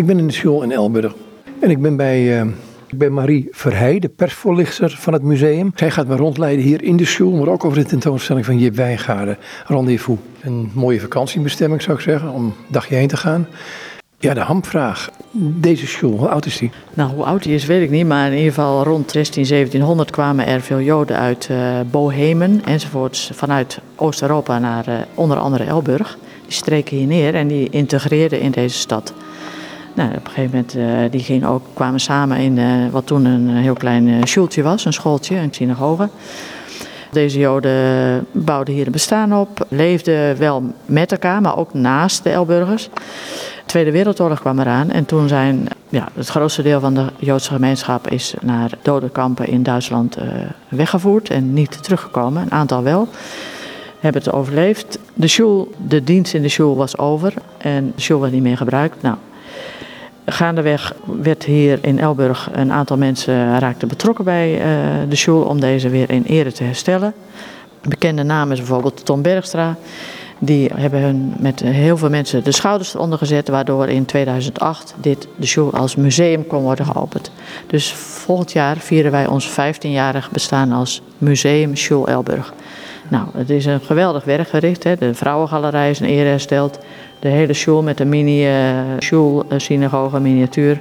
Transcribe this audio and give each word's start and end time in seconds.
Ik 0.00 0.06
ben 0.06 0.18
in 0.18 0.26
de 0.26 0.32
school 0.32 0.62
in 0.62 0.72
Elburg. 0.72 1.14
En 1.60 1.70
ik 1.70 1.82
ben 1.82 1.96
bij, 1.96 2.42
uh, 2.42 2.52
bij 2.94 3.10
Marie 3.10 3.48
Verheij, 3.50 3.98
de 3.98 4.08
persvoorlichter 4.08 4.96
van 4.98 5.12
het 5.12 5.22
museum. 5.22 5.72
Zij 5.74 5.90
gaat 5.90 6.06
me 6.06 6.16
rondleiden 6.16 6.64
hier 6.64 6.82
in 6.82 6.96
de 6.96 7.04
school, 7.04 7.30
maar 7.30 7.48
ook 7.48 7.64
over 7.64 7.78
de 7.78 7.84
tentoonstelling 7.84 8.44
van 8.44 8.58
Jip 8.58 8.74
Wijngaarden. 8.74 9.38
Rendezvous. 9.66 10.18
Een 10.42 10.70
mooie 10.74 11.00
vakantiebestemming 11.00 11.82
zou 11.82 11.96
ik 11.96 12.02
zeggen, 12.02 12.30
om 12.30 12.44
een 12.44 12.52
dagje 12.68 12.94
heen 12.94 13.08
te 13.08 13.16
gaan. 13.16 13.46
Ja, 14.18 14.34
de 14.34 14.40
hamvraag. 14.40 15.10
Deze 15.60 15.86
school, 15.86 16.18
hoe 16.18 16.28
oud 16.28 16.46
is 16.46 16.58
die? 16.58 16.70
Nou, 16.94 17.10
hoe 17.14 17.24
oud 17.24 17.42
die 17.42 17.54
is 17.54 17.66
weet 17.66 17.82
ik 17.82 17.90
niet, 17.90 18.06
maar 18.06 18.26
in 18.26 18.36
ieder 18.36 18.52
geval 18.52 18.84
rond 18.84 19.10
16, 19.10 19.44
1700 19.44 20.10
kwamen 20.10 20.46
er 20.46 20.60
veel 20.60 20.80
Joden 20.80 21.16
uit 21.16 21.48
uh, 21.50 21.80
Bohemen 21.90 22.62
enzovoorts 22.64 23.30
vanuit 23.34 23.80
Oost-Europa 23.96 24.58
naar 24.58 24.88
uh, 24.88 24.94
onder 25.14 25.38
andere 25.38 25.64
Elburg. 25.64 26.18
Die 26.42 26.52
streken 26.52 26.96
hier 26.96 27.06
neer 27.06 27.34
en 27.34 27.48
die 27.48 27.70
integreerden 27.70 28.40
in 28.40 28.50
deze 28.50 28.78
stad. 28.78 29.12
Nou, 30.00 30.12
op 30.12 30.26
een 30.26 30.32
gegeven 30.32 30.50
moment 30.50 30.76
uh, 30.76 31.22
die 31.22 31.46
ook, 31.46 31.62
kwamen 31.74 32.00
samen 32.00 32.36
in 32.38 32.90
wat 32.90 33.06
toen 33.06 33.24
een 33.24 33.48
heel 33.48 33.74
klein 33.74 34.06
uh, 34.06 34.62
was, 34.62 34.84
een 34.84 34.92
schooltje, 34.92 35.36
een 35.36 35.54
synagoge. 35.54 36.08
Deze 37.10 37.38
Joden 37.38 38.26
bouwden 38.32 38.74
hier 38.74 38.86
een 38.86 38.92
bestaan 38.92 39.34
op, 39.34 39.66
leefden 39.68 40.38
wel 40.38 40.72
met 40.84 41.12
elkaar, 41.12 41.40
maar 41.40 41.56
ook 41.56 41.74
naast 41.74 42.22
de 42.22 42.30
Elburgers. 42.30 42.88
De 42.92 43.66
Tweede 43.66 43.90
Wereldoorlog 43.90 44.40
kwam 44.40 44.58
eraan 44.58 44.90
en 44.90 45.04
toen 45.04 45.28
zijn 45.28 45.68
ja, 45.88 46.08
het 46.14 46.28
grootste 46.28 46.62
deel 46.62 46.80
van 46.80 46.94
de 46.94 47.06
Joodse 47.18 47.52
gemeenschap 47.52 48.08
is 48.08 48.34
naar 48.40 48.70
dodenkampen 48.82 49.46
in 49.46 49.62
Duitsland 49.62 50.16
weggevoerd 50.68 51.30
en 51.30 51.52
niet 51.52 51.82
teruggekomen. 51.82 52.42
Een 52.42 52.52
aantal 52.52 52.82
wel 52.82 53.08
hebben 53.98 54.22
het 54.22 54.32
overleefd. 54.32 54.98
De, 55.14 55.28
shul, 55.28 55.72
de 55.86 56.04
dienst 56.04 56.34
in 56.34 56.42
de 56.42 56.48
shul 56.48 56.76
was 56.76 56.98
over 56.98 57.34
en 57.58 57.92
de 57.94 58.02
shul 58.02 58.20
werd 58.20 58.32
niet 58.32 58.42
meer 58.42 58.56
gebruikt. 58.56 59.02
Nou, 59.02 59.16
gaandeweg 60.32 60.94
werd 61.04 61.44
hier 61.44 61.78
in 61.82 61.98
Elburg 61.98 62.48
een 62.52 62.72
aantal 62.72 62.96
mensen 62.96 63.58
raakten 63.58 63.88
betrokken 63.88 64.24
bij 64.24 64.52
uh, 64.52 64.64
de 65.08 65.16
shul 65.16 65.42
om 65.42 65.60
deze 65.60 65.88
weer 65.88 66.10
in 66.10 66.22
ere 66.22 66.52
te 66.52 66.64
herstellen. 66.64 67.14
Bekende 67.88 68.22
namen 68.22 68.52
is 68.52 68.58
bijvoorbeeld 68.58 69.04
Tom 69.04 69.22
Bergstra. 69.22 69.76
Die 70.38 70.70
hebben 70.74 71.00
hun 71.00 71.34
met 71.38 71.60
heel 71.60 71.96
veel 71.96 72.10
mensen 72.10 72.44
de 72.44 72.52
schouders 72.52 72.94
eronder 72.94 73.18
gezet, 73.18 73.48
waardoor 73.48 73.88
in 73.88 74.04
2008 74.04 74.94
dit 75.00 75.28
de 75.36 75.46
show 75.46 75.74
als 75.74 75.96
museum 75.96 76.46
kon 76.46 76.62
worden 76.62 76.86
geopend. 76.86 77.30
Dus 77.66 77.92
volgend 77.92 78.52
jaar 78.52 78.76
vieren 78.76 79.10
wij 79.10 79.26
ons 79.26 79.50
15-jarig 79.50 80.30
bestaan 80.30 80.72
als 80.72 81.02
Museum 81.18 81.76
Show 81.76 82.08
Elburg. 82.08 82.52
Nou, 83.10 83.26
het 83.34 83.50
is 83.50 83.66
een 83.66 83.80
geweldig 83.80 84.24
werk 84.24 84.48
verricht. 84.48 84.84
Hè. 84.84 84.96
De 84.96 85.14
vrouwengalerij 85.14 85.90
is 85.90 86.00
een 86.00 86.06
ere 86.06 86.28
hersteld. 86.28 86.78
De 87.18 87.28
hele 87.28 87.52
show 87.52 87.84
met 87.84 88.00
een 88.00 88.08
mini 88.08 88.48
uh, 88.48 89.56
synagoge 89.56 90.20
miniatuur. 90.20 90.80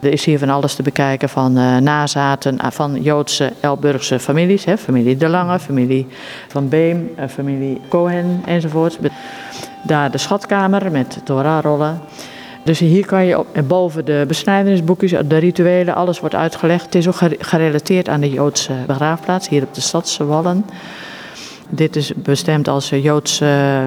Er 0.00 0.12
is 0.12 0.24
hier 0.24 0.38
van 0.38 0.48
alles 0.48 0.74
te 0.74 0.82
bekijken 0.82 1.28
van 1.28 1.58
uh, 1.58 1.76
nazaten 1.76 2.58
van 2.72 3.02
Joodse 3.02 3.52
Elburgse 3.60 4.18
families. 4.18 4.64
Hè, 4.64 4.78
familie 4.78 5.16
De 5.16 5.28
Lange, 5.28 5.58
familie 5.58 6.06
Van 6.48 6.68
Beem, 6.68 7.10
familie 7.28 7.80
Cohen 7.88 8.42
enzovoort. 8.46 8.98
Daar 9.82 10.10
de 10.10 10.18
schatkamer 10.18 10.90
met 10.90 11.20
Torah-rollen. 11.24 12.00
Dus 12.64 12.78
hier 12.78 13.06
kan 13.06 13.24
je 13.24 13.38
op, 13.38 13.46
boven 13.66 14.04
de 14.04 14.24
besnijdenisboekjes, 14.28 15.12
de 15.24 15.36
rituelen, 15.36 15.94
alles 15.94 16.20
wordt 16.20 16.34
uitgelegd. 16.34 16.84
Het 16.84 16.94
is 16.94 17.08
ook 17.08 17.18
gerelateerd 17.38 18.08
aan 18.08 18.20
de 18.20 18.30
Joodse 18.30 18.72
begraafplaats, 18.86 19.48
hier 19.48 19.62
op 19.62 19.74
de 19.74 19.80
Stadse 19.80 20.24
Wallen. 20.24 20.64
Dit 21.70 21.96
is 21.96 22.12
bestemd 22.16 22.68
als 22.68 22.88
Joods 22.88 23.40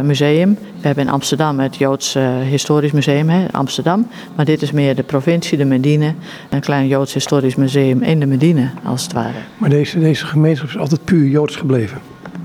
museum. 0.03 0.53
We 0.53 0.87
hebben 0.87 1.03
in 1.03 1.09
Amsterdam 1.09 1.59
het 1.59 1.75
Joods 1.75 2.17
Historisch 2.49 2.91
Museum, 2.91 3.29
hè, 3.29 3.45
Amsterdam. 3.51 4.07
Maar 4.35 4.45
dit 4.45 4.61
is 4.61 4.71
meer 4.71 4.95
de 4.95 5.03
provincie, 5.03 5.57
de 5.57 5.65
Medine. 5.65 6.13
Een 6.49 6.59
klein 6.59 6.87
Joods 6.87 7.13
Historisch 7.13 7.55
Museum 7.55 8.01
in 8.01 8.19
de 8.19 8.25
Medine, 8.25 8.69
als 8.83 9.03
het 9.03 9.13
ware. 9.13 9.37
Maar 9.57 9.69
deze, 9.69 9.99
deze 9.99 10.25
gemeenschap 10.25 10.69
is 10.69 10.77
altijd 10.77 11.05
puur 11.05 11.29
Joods 11.29 11.55
gebleven? 11.55 11.97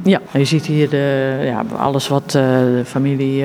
Ja, 0.04 0.20
je 0.32 0.44
ziet 0.44 0.66
hier 0.66 0.88
de, 0.88 1.36
ja, 1.44 1.64
alles 1.76 2.08
wat 2.08 2.30
de 2.30 2.82
familie 2.84 3.44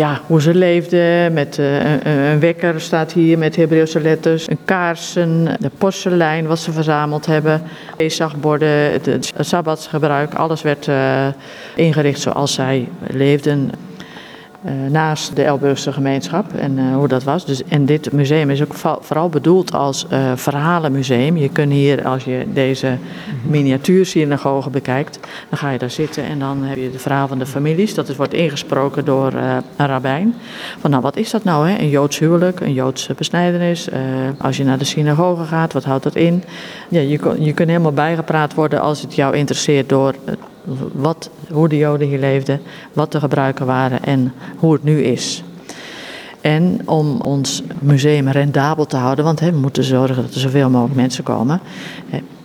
ja, 0.00 0.20
hoe 0.26 0.42
ze 0.42 0.54
leefden. 0.54 1.32
Met, 1.32 1.58
uh, 1.58 1.74
een, 1.74 2.06
een, 2.06 2.40
wekker 2.40 2.80
staat 2.80 3.12
hier 3.12 3.38
met 3.38 3.56
Hebreeuwse 3.56 4.00
letters. 4.00 4.48
Een 4.48 4.58
kaarsen, 4.64 5.56
de 5.60 5.70
porselein 5.78 6.46
wat 6.46 6.58
ze 6.58 6.72
verzameld 6.72 7.26
hebben. 7.26 7.62
Ezagborden, 7.96 8.92
het, 8.92 9.32
sabbatsgebruik. 9.38 10.34
Alles 10.34 10.62
werd 10.62 10.86
uh, 10.86 11.26
ingericht 11.74 12.20
zoals 12.20 12.54
zij 12.54 12.88
leefden. 13.06 13.70
Uh, 14.64 14.72
naast 14.90 15.36
de 15.36 15.44
Elburgse 15.44 15.92
gemeenschap 15.92 16.52
en 16.52 16.78
uh, 16.78 16.94
hoe 16.94 17.08
dat 17.08 17.24
was. 17.24 17.46
Dus, 17.46 17.64
en 17.64 17.84
dit 17.84 18.12
museum 18.12 18.50
is 18.50 18.62
ook 18.62 18.74
vooral 19.00 19.28
bedoeld 19.28 19.72
als 19.72 20.06
uh, 20.12 20.32
verhalenmuseum. 20.34 21.36
Je 21.36 21.48
kunt 21.48 21.72
hier, 21.72 22.06
als 22.06 22.24
je 22.24 22.46
deze 22.52 22.96
miniatuursynagoge 23.42 24.70
bekijkt, 24.70 25.18
dan 25.48 25.58
ga 25.58 25.70
je 25.70 25.78
daar 25.78 25.90
zitten 25.90 26.24
en 26.24 26.38
dan 26.38 26.62
heb 26.62 26.76
je 26.76 26.90
de 26.90 26.98
verhaal 26.98 27.28
van 27.28 27.38
de 27.38 27.46
families. 27.46 27.94
Dat 27.94 28.08
is, 28.08 28.16
wordt 28.16 28.34
ingesproken 28.34 29.04
door 29.04 29.32
een 29.76 29.86
rabbijn. 29.86 30.34
Van 30.78 30.90
nou, 30.90 31.02
wat 31.02 31.16
is 31.16 31.30
dat 31.30 31.44
nou? 31.44 31.68
Hè? 31.68 31.78
Een 31.78 31.88
Joods 31.88 32.18
huwelijk, 32.18 32.60
een 32.60 32.72
Joodse 32.72 33.14
besnijdenis. 33.14 33.88
als 34.38 34.56
je 34.56 34.64
naar 34.64 34.78
de 34.78 34.84
synagoge 34.84 35.44
gaat, 35.44 35.72
wat 35.72 35.84
houdt 35.84 36.02
dat 36.02 36.14
in? 36.14 36.44
Ja, 36.88 37.00
je, 37.00 37.34
je 37.38 37.52
kunt 37.52 37.68
helemaal 37.68 37.92
bijgepraat 37.92 38.54
worden 38.54 38.80
als 38.80 39.02
het 39.02 39.14
jou 39.14 39.36
interesseert 39.36 39.88
door 39.88 40.14
wat, 40.92 41.30
hoe 41.50 41.68
de 41.68 41.76
Joden 41.76 42.08
hier 42.08 42.18
leefden, 42.18 42.60
wat 42.92 43.12
de 43.12 43.20
gebruiken 43.20 43.66
waren 43.66 44.04
en 44.04 44.32
hoe 44.56 44.72
het 44.72 44.84
nu 44.84 45.02
is. 45.02 45.42
En 46.40 46.80
om 46.84 47.20
ons 47.20 47.62
museum 47.78 48.28
rendabel 48.28 48.86
te 48.86 48.96
houden, 48.96 49.24
want 49.24 49.40
hè, 49.40 49.50
we 49.50 49.58
moeten 49.58 49.84
zorgen 49.84 50.22
dat 50.22 50.34
er 50.34 50.40
zoveel 50.40 50.70
mogelijk 50.70 50.96
mensen 50.96 51.24
komen, 51.24 51.60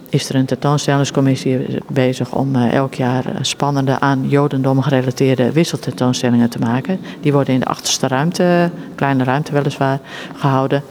is 0.10 0.30
er 0.30 0.36
een 0.36 0.46
tentoonstellingscommissie 0.46 1.82
bezig 1.88 2.34
om 2.34 2.56
uh, 2.56 2.74
elk 2.74 2.94
jaar 2.94 3.26
spannende 3.42 4.00
aan 4.00 4.30
Jodendom 4.30 4.82
gerelateerde 4.82 5.52
wisseltentoonstellingen 5.52 6.50
te 6.50 6.60
maken. 6.60 7.00
Die 7.22 7.34
worden 7.34 7.54
in 7.54 7.60
de 7.60 7.66
achterste 7.66 8.08
ruimte, 8.08 8.70
kleine 8.96 9.24
ruimte 9.24 9.52
weliswaar, 9.52 10.00
gehouden. 10.36 10.84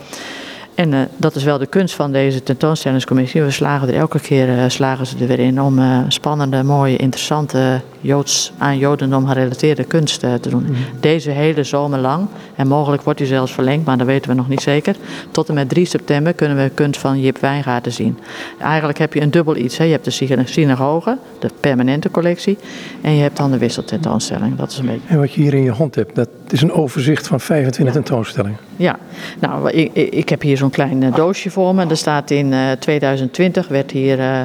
En 0.75 0.93
uh, 0.93 1.01
dat 1.17 1.35
is 1.35 1.45
wel 1.45 1.59
de 1.59 1.67
kunst 1.67 1.95
van 1.95 2.13
deze 2.13 2.43
tentoonstellingscommissie. 2.43 3.43
We 3.43 3.51
slagen 3.51 3.89
er 3.89 3.95
elke 3.95 4.21
keer 4.21 4.49
uh, 4.49 4.65
slagen 4.69 5.07
ze 5.07 5.17
er 5.21 5.27
weer 5.27 5.39
in 5.39 5.61
om 5.61 5.79
uh, 5.79 5.99
spannende, 6.09 6.63
mooie, 6.63 6.97
interessante 6.97 7.81
Joods, 8.05 8.53
aan 8.59 8.79
Jodendom 8.79 9.27
gerelateerde 9.27 9.85
kunst 9.85 10.21
te 10.21 10.49
doen. 10.49 10.65
Mm. 10.67 10.75
Deze 11.01 11.31
hele 11.31 11.65
zomer 11.65 11.99
lang, 11.99 12.27
en 12.57 12.69
mogelijk 12.69 13.03
wordt 13.03 13.19
die 13.19 13.29
zelfs 13.29 13.53
verlengd, 13.53 13.87
maar 13.87 13.99
dat 13.99 14.07
weten 14.07 14.31
we 14.31 14.37
nog 14.37 14.49
niet 14.49 14.61
zeker. 14.61 14.97
Tot 15.31 15.49
en 15.49 15.55
met 15.55 15.69
3 15.69 15.85
september 15.85 16.33
kunnen 16.33 16.57
we 16.57 16.71
kunst 16.75 17.01
van 17.01 17.21
Jip 17.21 17.39
Wijngaarden 17.39 17.93
zien. 17.93 18.19
Eigenlijk 18.59 18.99
heb 18.99 19.15
je 19.15 19.21
een 19.21 19.31
dubbel 19.31 19.57
iets. 19.57 19.77
Hè. 19.77 19.85
Je 19.85 19.91
hebt 19.91 20.05
de 20.05 20.45
synagoge, 20.45 21.19
de 21.39 21.51
permanente 21.61 22.11
collectie, 22.11 22.59
en 23.01 23.15
je 23.15 23.23
hebt 23.23 23.37
dan 23.37 23.51
de 23.51 23.59
wisseltentoonstelling. 23.59 24.57
Dat 24.57 24.71
is 24.71 24.79
een 24.79 24.87
beetje. 24.87 25.09
En 25.09 25.19
wat 25.19 25.33
je 25.33 25.41
hier 25.41 25.55
in 25.55 25.63
je 25.63 25.73
hand 25.73 25.95
hebt, 25.95 26.15
dat 26.15 26.29
is 26.49 26.63
een 26.63 26.73
overzicht 26.73 27.27
van 27.27 27.41
25 27.41 27.95
ja. 27.95 28.01
tentoonstellingen. 28.01 28.59
Ja, 28.77 28.99
nou, 29.41 29.71
ik, 29.71 29.93
ik 29.95 30.29
heb 30.29 30.43
hier 30.43 30.57
zo'n 30.57 30.71
klein 30.71 31.03
uh, 31.03 31.15
doosje 31.15 31.51
voor 31.51 31.75
me. 31.75 31.87
Er 31.87 31.97
staat 31.97 32.31
in 32.31 32.53
uh, 32.53 32.71
2020 32.73 33.69
werd 33.69 33.91
hier 33.91 34.19
uh, 34.19 34.41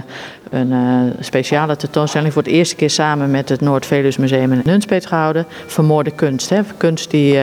een 0.50 1.14
speciale 1.20 1.76
tentoonstelling 1.76 2.34
voor 2.34 2.42
het 2.42 2.52
eerste 2.52 2.76
keer 2.76 2.90
samen 2.90 3.32
met 3.32 3.50
het 3.50 3.62
Noord-Veluws 3.62 4.18
Museum 4.18 4.52
in 4.52 4.62
Nunspeet 4.64 5.06
gehouden. 5.06 5.46
Vermoorde 5.66 6.12
kunst. 6.12 6.50
Hè? 6.50 6.62
Kunst 6.78 7.12
die 7.12 7.40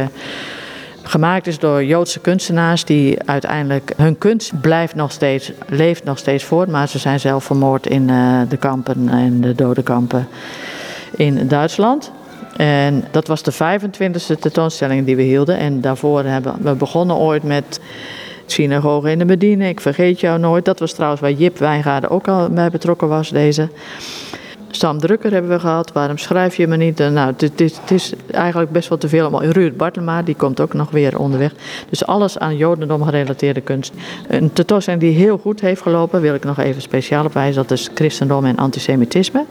gemaakt 1.02 1.46
is 1.46 1.58
door 1.58 1.84
Joodse 1.84 2.20
kunstenaars 2.20 2.84
die 2.84 3.18
uiteindelijk 3.24 3.92
hun 3.96 4.18
kunst 4.18 4.60
blijft 4.60 4.94
nog 4.94 5.12
steeds, 5.12 5.52
leeft 5.66 6.04
nog 6.04 6.18
steeds 6.18 6.44
voort, 6.44 6.68
maar 6.68 6.88
ze 6.88 6.98
zijn 6.98 7.20
zelf 7.20 7.44
vermoord 7.44 7.86
in 7.86 8.06
de 8.48 8.56
kampen 8.58 9.08
en 9.08 9.40
de 9.40 9.54
dodenkampen 9.54 10.28
in 11.10 11.48
Duitsland. 11.48 12.12
En 12.56 13.04
dat 13.10 13.26
was 13.26 13.42
de 13.42 13.52
25e 13.52 14.38
tentoonstelling 14.40 15.06
die 15.06 15.16
we 15.16 15.22
hielden. 15.22 15.58
En 15.58 15.80
daarvoor 15.80 16.24
hebben 16.24 16.54
we 16.60 16.74
begonnen 16.74 17.16
ooit 17.16 17.42
met 17.42 17.80
synagoge 18.52 19.10
in 19.10 19.18
de 19.18 19.24
Medine. 19.24 19.68
Ik 19.68 19.80
vergeet 19.80 20.20
jou 20.20 20.38
nooit. 20.38 20.64
Dat 20.64 20.78
was 20.78 20.92
trouwens 20.92 21.20
waar 21.20 21.32
Jip 21.32 21.58
Wijngaarden 21.58 22.10
ook 22.10 22.28
al 22.28 22.48
bij 22.48 22.70
betrokken 22.70 23.08
was, 23.08 23.30
deze. 23.30 23.68
Sam 24.70 24.98
Drukker 24.98 25.32
hebben 25.32 25.50
we 25.50 25.58
gehad. 25.58 25.92
Waarom 25.92 26.18
schrijf 26.18 26.56
je 26.56 26.66
me 26.66 26.76
niet? 26.76 26.98
Nou, 26.98 27.32
het, 27.36 27.90
is, 27.90 28.12
eigenlijk 28.30 28.72
best 28.72 28.88
wel 28.88 28.98
te 28.98 29.08
veel. 29.08 29.30
Maar 29.30 29.44
Ruud 29.44 29.76
Bartelma, 29.76 30.22
die 30.22 30.34
komt 30.34 30.60
ook 30.60 30.74
nog 30.74 30.90
weer 30.90 31.18
onderweg. 31.18 31.52
Dus 31.88 32.06
alles 32.06 32.38
aan 32.38 32.56
Jodendom 32.56 33.02
gerelateerde 33.04 33.60
kunst. 33.60 33.92
Een 34.28 34.52
tentoonstelling 34.52 35.02
die 35.02 35.14
heel 35.14 35.38
goed 35.38 35.60
heeft 35.60 35.82
gelopen, 35.82 36.20
wil 36.20 36.34
ik 36.34 36.44
nog 36.44 36.58
even 36.58 36.82
speciaal 36.82 37.24
op 37.24 37.32
wijzen. 37.32 37.62
Dat 37.62 37.70
is 37.70 37.90
christendom 37.94 38.44
en 38.44 38.56
antisemitisme. 38.56 39.44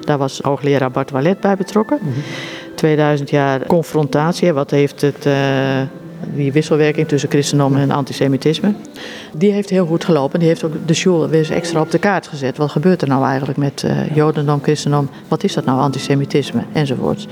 Daar 0.00 0.18
was 0.18 0.40
hoogleraar 0.42 0.90
Bart 0.90 1.10
Wallet 1.10 1.40
bij 1.40 1.56
betrokken. 1.56 1.98
2000 2.74 3.30
jaar 3.30 3.66
confrontatie, 3.66 4.52
wat 4.52 4.70
heeft 4.70 5.00
het, 5.00 5.26
uh, 5.26 5.34
die 6.34 6.52
wisselwerking 6.52 7.08
tussen 7.08 7.30
christendom 7.30 7.76
en 7.76 7.90
antisemitisme. 7.90 8.74
Die 9.32 9.52
heeft 9.52 9.70
heel 9.70 9.86
goed 9.86 10.04
gelopen. 10.04 10.38
Die 10.38 10.48
heeft 10.48 10.64
ook 10.64 10.72
de 10.86 10.94
school 10.94 11.28
weer 11.28 11.38
eens 11.38 11.50
extra 11.50 11.80
op 11.80 11.90
de 11.90 11.98
kaart 11.98 12.26
gezet. 12.26 12.56
Wat 12.56 12.70
gebeurt 12.70 13.02
er 13.02 13.08
nou 13.08 13.24
eigenlijk 13.24 13.58
met 13.58 13.82
uh, 13.86 14.14
jodendom, 14.14 14.62
christendom? 14.62 15.08
Wat 15.28 15.44
is 15.44 15.54
dat 15.54 15.64
nou, 15.64 15.80
antisemitisme? 15.80 16.62
Enzovoorts. 16.72 17.26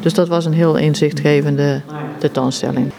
Dus 0.00 0.14
dat 0.14 0.28
was 0.28 0.44
een 0.44 0.52
heel 0.52 0.76
inzichtgevende 0.76 1.80
tentoonstelling. 2.18 2.92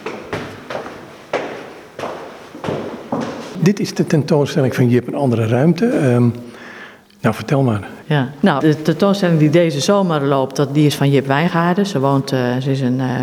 Dit 3.58 3.80
is 3.80 3.94
de 3.94 4.06
tentoonstelling 4.06 4.74
van 4.74 4.88
Jip 4.88 5.06
een 5.06 5.14
andere 5.14 5.46
ruimte. 5.46 5.86
Ehm, 5.86 6.28
nou, 7.20 7.34
vertel 7.34 7.62
maar. 7.62 7.88
Ja, 8.06 8.28
nou, 8.40 8.60
de 8.60 8.82
tentoonstelling 8.82 9.38
die 9.38 9.50
deze 9.50 9.80
zomer 9.80 10.24
loopt, 10.24 10.56
dat, 10.56 10.74
die 10.74 10.86
is 10.86 10.94
van 10.94 11.10
Jip 11.10 11.26
Wijngaarden. 11.26 11.86
Ze 11.86 12.00
woont, 12.00 12.32
uh, 12.32 12.56
ze 12.56 12.70
is 12.70 12.80
een, 12.80 12.98
uh, 12.98 13.20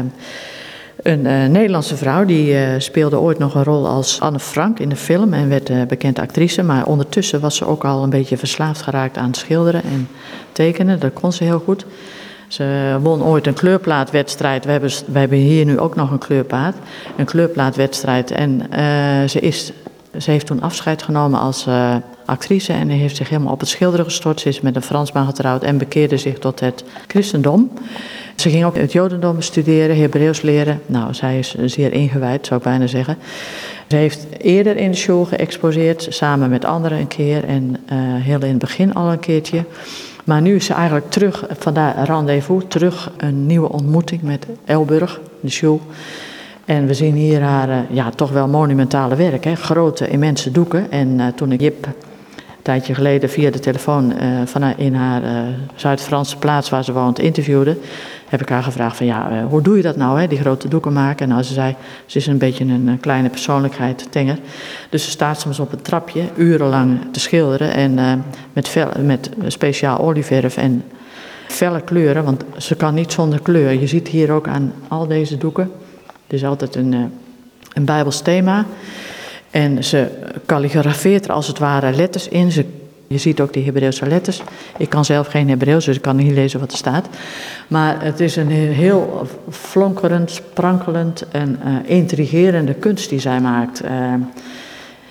een 1.03 1.25
uh, 1.25 1.45
Nederlandse 1.45 1.97
vrouw. 1.97 2.25
Die 2.25 2.79
speelde 2.79 3.19
ooit 3.19 3.37
nog 3.37 3.55
een 3.55 3.63
rol 3.63 3.87
als 3.87 4.19
Anne 4.19 4.39
Frank 4.39 4.79
in 4.79 4.89
de 4.89 4.95
film 4.95 5.33
en 5.33 5.49
werd 5.49 5.87
bekend 5.87 6.19
actrice. 6.19 6.63
Maar 6.63 6.85
ondertussen 6.85 7.39
was 7.39 7.55
ze 7.55 7.65
ook 7.65 7.85
al 7.85 8.03
een 8.03 8.09
beetje 8.09 8.37
verslaafd 8.37 8.81
geraakt 8.81 9.17
aan 9.17 9.33
schilderen 9.33 9.83
en 9.83 10.07
tekenen. 10.51 10.99
Dat 10.99 11.13
kon 11.13 11.31
ze 11.31 11.43
heel 11.43 11.61
goed. 11.65 11.85
Ze 12.47 12.97
won 13.01 13.23
ooit 13.23 13.47
een 13.47 13.53
kleurplaatwedstrijd. 13.53 14.65
We 14.65 14.71
hebben, 14.71 14.91
we 15.07 15.19
hebben 15.19 15.37
hier 15.37 15.65
nu 15.65 15.79
ook 15.79 15.95
nog 15.95 16.11
een 16.11 16.17
kleurplaat. 16.17 16.75
Een 17.17 17.25
kleurplaatwedstrijd. 17.25 18.31
En 18.31 18.61
ze 19.29 19.39
is 19.39 19.73
ze 20.17 20.31
heeft 20.31 20.45
toen 20.45 20.61
afscheid 20.61 21.03
genomen 21.03 21.39
als 21.39 21.67
uh, 21.67 21.95
actrice 22.31 22.73
en 22.73 22.89
heeft 22.89 23.15
zich 23.15 23.29
helemaal 23.29 23.53
op 23.53 23.59
het 23.59 23.69
schilderen 23.69 24.05
gestort. 24.05 24.39
Ze 24.39 24.47
is 24.47 24.61
met 24.61 24.75
een 24.75 24.81
Fransman 24.81 25.25
getrouwd 25.25 25.63
en 25.63 25.77
bekeerde 25.77 26.17
zich 26.17 26.39
tot 26.39 26.59
het 26.59 26.83
christendom. 27.07 27.71
Ze 28.35 28.49
ging 28.49 28.65
ook 28.65 28.75
het 28.75 28.91
jodendom 28.91 29.41
studeren, 29.41 29.99
Hebreeuws 29.99 30.41
leren. 30.41 30.81
Nou, 30.85 31.13
zij 31.13 31.39
is 31.39 31.55
zeer 31.65 31.93
ingewijd, 31.93 32.45
zou 32.45 32.59
ik 32.59 32.65
bijna 32.65 32.87
zeggen. 32.87 33.17
Ze 33.87 33.95
heeft 33.95 34.27
eerder 34.37 34.77
in 34.77 34.91
de 34.91 34.97
show 34.97 35.27
geëxposeerd, 35.27 36.07
samen 36.09 36.49
met 36.49 36.65
anderen 36.65 36.97
een 36.97 37.07
keer 37.07 37.43
en 37.43 37.69
uh, 37.69 37.97
heel 37.99 38.41
in 38.41 38.49
het 38.49 38.57
begin 38.57 38.93
al 38.93 39.11
een 39.11 39.19
keertje. 39.19 39.65
Maar 40.23 40.41
nu 40.41 40.55
is 40.55 40.65
ze 40.65 40.73
eigenlijk 40.73 41.09
terug, 41.09 41.45
vandaar 41.57 42.05
rendezvous, 42.05 42.63
terug 42.67 43.11
een 43.17 43.45
nieuwe 43.45 43.69
ontmoeting 43.69 44.21
met 44.21 44.45
Elburg, 44.65 45.19
de 45.39 45.49
show. 45.49 45.79
En 46.65 46.87
we 46.87 46.93
zien 46.93 47.15
hier 47.15 47.41
haar 47.41 47.69
uh, 47.69 47.77
ja, 47.89 48.09
toch 48.09 48.31
wel 48.31 48.47
monumentale 48.47 49.15
werk. 49.15 49.43
Hè? 49.43 49.55
Grote, 49.55 50.07
immense 50.07 50.51
doeken. 50.51 50.91
En 50.91 51.07
uh, 51.19 51.27
toen 51.35 51.51
ik 51.51 51.61
Jip 51.61 51.87
tijdje 52.61 52.93
geleden 52.93 53.29
via 53.29 53.51
de 53.51 53.59
telefoon 53.59 54.11
uh, 54.11 54.41
vanuit 54.45 54.77
in 54.77 54.95
haar 54.95 55.21
Zuid-Franse 55.75 56.37
plaats 56.37 56.69
waar 56.69 56.83
ze 56.83 56.93
woont 56.93 57.19
interviewde, 57.19 57.77
heb 58.29 58.41
ik 58.41 58.49
haar 58.49 58.63
gevraagd 58.63 58.97
van 58.97 59.05
ja, 59.05 59.45
hoe 59.49 59.61
doe 59.61 59.77
je 59.77 59.81
dat 59.81 59.95
nou, 59.95 60.19
hè, 60.19 60.27
die 60.27 60.39
grote 60.39 60.67
doeken 60.67 60.93
maken? 60.93 61.25
En 61.25 61.31
nou, 61.31 61.43
ze 61.43 61.53
zei, 61.53 61.75
ze 62.05 62.17
is 62.17 62.27
een 62.27 62.37
beetje 62.37 62.65
een 62.65 62.97
kleine 63.01 63.29
persoonlijkheid, 63.29 64.07
tenger. 64.11 64.37
Dus 64.89 65.03
ze 65.03 65.09
staat 65.09 65.39
soms 65.39 65.59
op 65.59 65.71
een 65.71 65.81
trapje, 65.81 66.23
urenlang 66.35 66.99
te 67.11 67.19
schilderen 67.19 67.73
en 67.73 68.23
met, 68.53 68.89
met 69.05 69.29
speciaal 69.47 69.99
olieverf 69.99 70.57
en 70.57 70.83
felle 71.47 71.81
kleuren, 71.81 72.23
want 72.23 72.43
ze 72.57 72.75
kan 72.75 72.93
niet 72.93 73.11
zonder 73.11 73.41
kleur. 73.41 73.79
Je 73.79 73.87
ziet 73.87 74.07
hier 74.07 74.31
ook 74.31 74.47
aan 74.47 74.73
al 74.87 75.07
deze 75.07 75.37
doeken 75.37 75.71
er 76.31 76.37
is 76.37 76.45
altijd 76.45 76.75
een, 76.75 76.93
eh, 76.93 76.99
een 77.73 77.85
Bijbels 77.85 78.21
thema. 78.21 78.65
En 79.51 79.83
ze 79.83 80.07
kalligrafeert 80.45 81.25
er 81.25 81.31
als 81.31 81.47
het 81.47 81.59
ware 81.59 81.91
letters 81.91 82.27
in. 82.27 82.51
Ze, 82.51 82.65
je 83.07 83.17
ziet 83.17 83.41
ook 83.41 83.53
die 83.53 83.65
Hebreeuwse 83.65 84.07
letters. 84.07 84.41
Ik 84.77 84.89
kan 84.89 85.05
zelf 85.05 85.27
geen 85.27 85.49
Hebreeuws, 85.49 85.85
dus 85.85 85.95
ik 85.95 86.01
kan 86.01 86.15
niet 86.15 86.31
lezen 86.31 86.59
wat 86.59 86.71
er 86.71 86.77
staat. 86.77 87.07
Maar 87.67 88.03
het 88.03 88.19
is 88.19 88.35
een 88.35 88.51
heel 88.51 89.27
flonkerend, 89.49 90.31
sprankelend 90.31 91.25
en 91.31 91.59
uh, 91.65 91.75
intrigerende 91.83 92.73
kunst 92.73 93.09
die 93.09 93.19
zij 93.19 93.39
maakt. 93.39 93.83
Uh, 93.83 94.13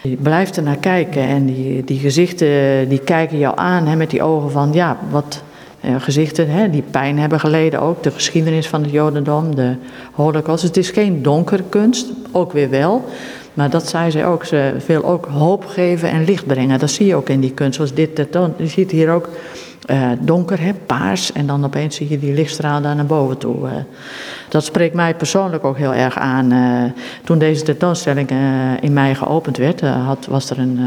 je 0.03 0.17
blijft 0.17 0.57
er 0.57 0.63
naar 0.63 0.77
kijken 0.77 1.23
en 1.23 1.47
die, 1.47 1.85
die 1.85 1.99
gezichten 1.99 2.89
die 2.89 3.01
kijken 3.01 3.39
jou 3.39 3.59
aan 3.59 3.87
hè, 3.87 3.97
met 3.97 4.11
die 4.11 4.23
ogen 4.23 4.51
van... 4.51 4.73
ja, 4.73 4.99
wat, 5.11 5.43
uh, 5.85 5.95
gezichten 5.99 6.51
hè, 6.51 6.71
die 6.71 6.85
pijn 6.91 7.19
hebben 7.19 7.41
geleden 7.41 7.81
ook. 7.81 8.03
De 8.03 8.11
geschiedenis 8.11 8.69
van 8.69 8.83
het 8.83 8.91
Jodendom, 8.91 9.55
de 9.55 9.75
Holocaust. 10.13 10.63
Het 10.63 10.77
is 10.77 10.91
geen 10.91 11.23
donkere 11.23 11.63
kunst, 11.69 12.07
ook 12.33 12.53
weer 12.53 12.71
wel. 12.71 13.05
Maar 13.61 13.71
dat 13.71 13.89
zei 13.89 14.11
ze 14.11 14.25
ook. 14.25 14.45
Ze 14.45 14.75
wil 14.87 15.05
ook 15.05 15.27
hoop 15.27 15.67
geven 15.67 16.11
en 16.11 16.25
licht 16.25 16.47
brengen. 16.47 16.79
Dat 16.79 16.91
zie 16.91 17.07
je 17.07 17.15
ook 17.15 17.29
in 17.29 17.41
die 17.41 17.53
kunst. 17.53 17.75
Zoals 17.75 17.95
dit. 17.95 18.27
Je 18.57 18.67
ziet 18.67 18.91
hier 18.91 19.11
ook 19.11 19.29
uh, 19.91 20.11
donker, 20.21 20.61
hè, 20.61 20.75
paars. 20.75 21.33
En 21.33 21.47
dan 21.47 21.65
opeens 21.65 21.97
zie 21.97 22.09
je 22.11 22.19
die 22.19 22.33
lichtstraal 22.33 22.81
daar 22.81 22.97
naar 22.97 23.07
boven 23.07 23.39
toe. 23.39 23.67
Uh, 23.67 23.73
dat 24.49 24.65
spreekt 24.65 24.95
mij 24.95 25.15
persoonlijk 25.15 25.65
ook 25.65 25.77
heel 25.77 25.95
erg 25.95 26.19
aan. 26.19 26.53
Uh, 26.53 26.85
toen 27.25 27.39
deze 27.39 27.63
tentoonstelling 27.63 28.31
in 28.81 28.93
mei 28.93 29.15
geopend 29.15 29.57
werd, 29.57 29.81
had, 29.81 30.27
was 30.27 30.51
er 30.51 30.59
een 30.59 30.79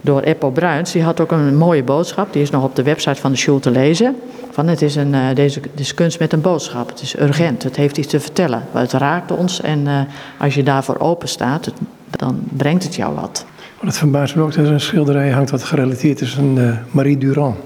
door 0.00 0.20
Eppo 0.20 0.50
Bruins. 0.50 0.92
Die 0.92 1.02
had 1.02 1.20
ook 1.20 1.30
een 1.30 1.56
mooie 1.56 1.82
boodschap. 1.82 2.32
Die 2.32 2.42
is 2.42 2.50
nog 2.50 2.64
op 2.64 2.76
de 2.76 2.82
website 2.82 3.20
van 3.20 3.30
de 3.30 3.38
school 3.38 3.58
te 3.58 3.70
lezen. 3.70 4.16
Van 4.50 4.68
het 4.68 4.82
is 4.82 4.96
een, 4.96 5.14
uh, 5.14 5.34
deze 5.34 5.60
is 5.74 5.94
kunst 5.94 6.18
met 6.18 6.32
een 6.32 6.40
boodschap. 6.40 6.88
Het 6.88 7.00
is 7.00 7.18
urgent. 7.18 7.62
Het 7.62 7.76
heeft 7.76 7.98
iets 7.98 8.08
te 8.08 8.20
vertellen. 8.20 8.62
Het 8.72 8.92
raakt 8.92 9.30
ons. 9.30 9.60
En 9.60 9.86
uh, 9.86 10.00
als 10.38 10.54
je 10.54 10.62
daarvoor 10.62 10.98
open 10.98 11.28
staat, 11.28 11.72
dan 12.10 12.40
brengt 12.48 12.82
het 12.82 12.94
jou 12.94 13.14
wat. 13.14 13.46
Het 13.80 13.98
verbaast 13.98 14.36
me 14.36 14.42
ook 14.42 14.54
dat 14.54 14.66
er 14.66 14.72
een 14.72 14.80
schilderij 14.80 15.30
hangt 15.30 15.50
wat 15.50 15.62
gerelateerd 15.62 16.20
is 16.20 16.38
aan 16.38 16.58
uh, 16.58 16.76
Marie 16.90 17.18
Durand. 17.18 17.56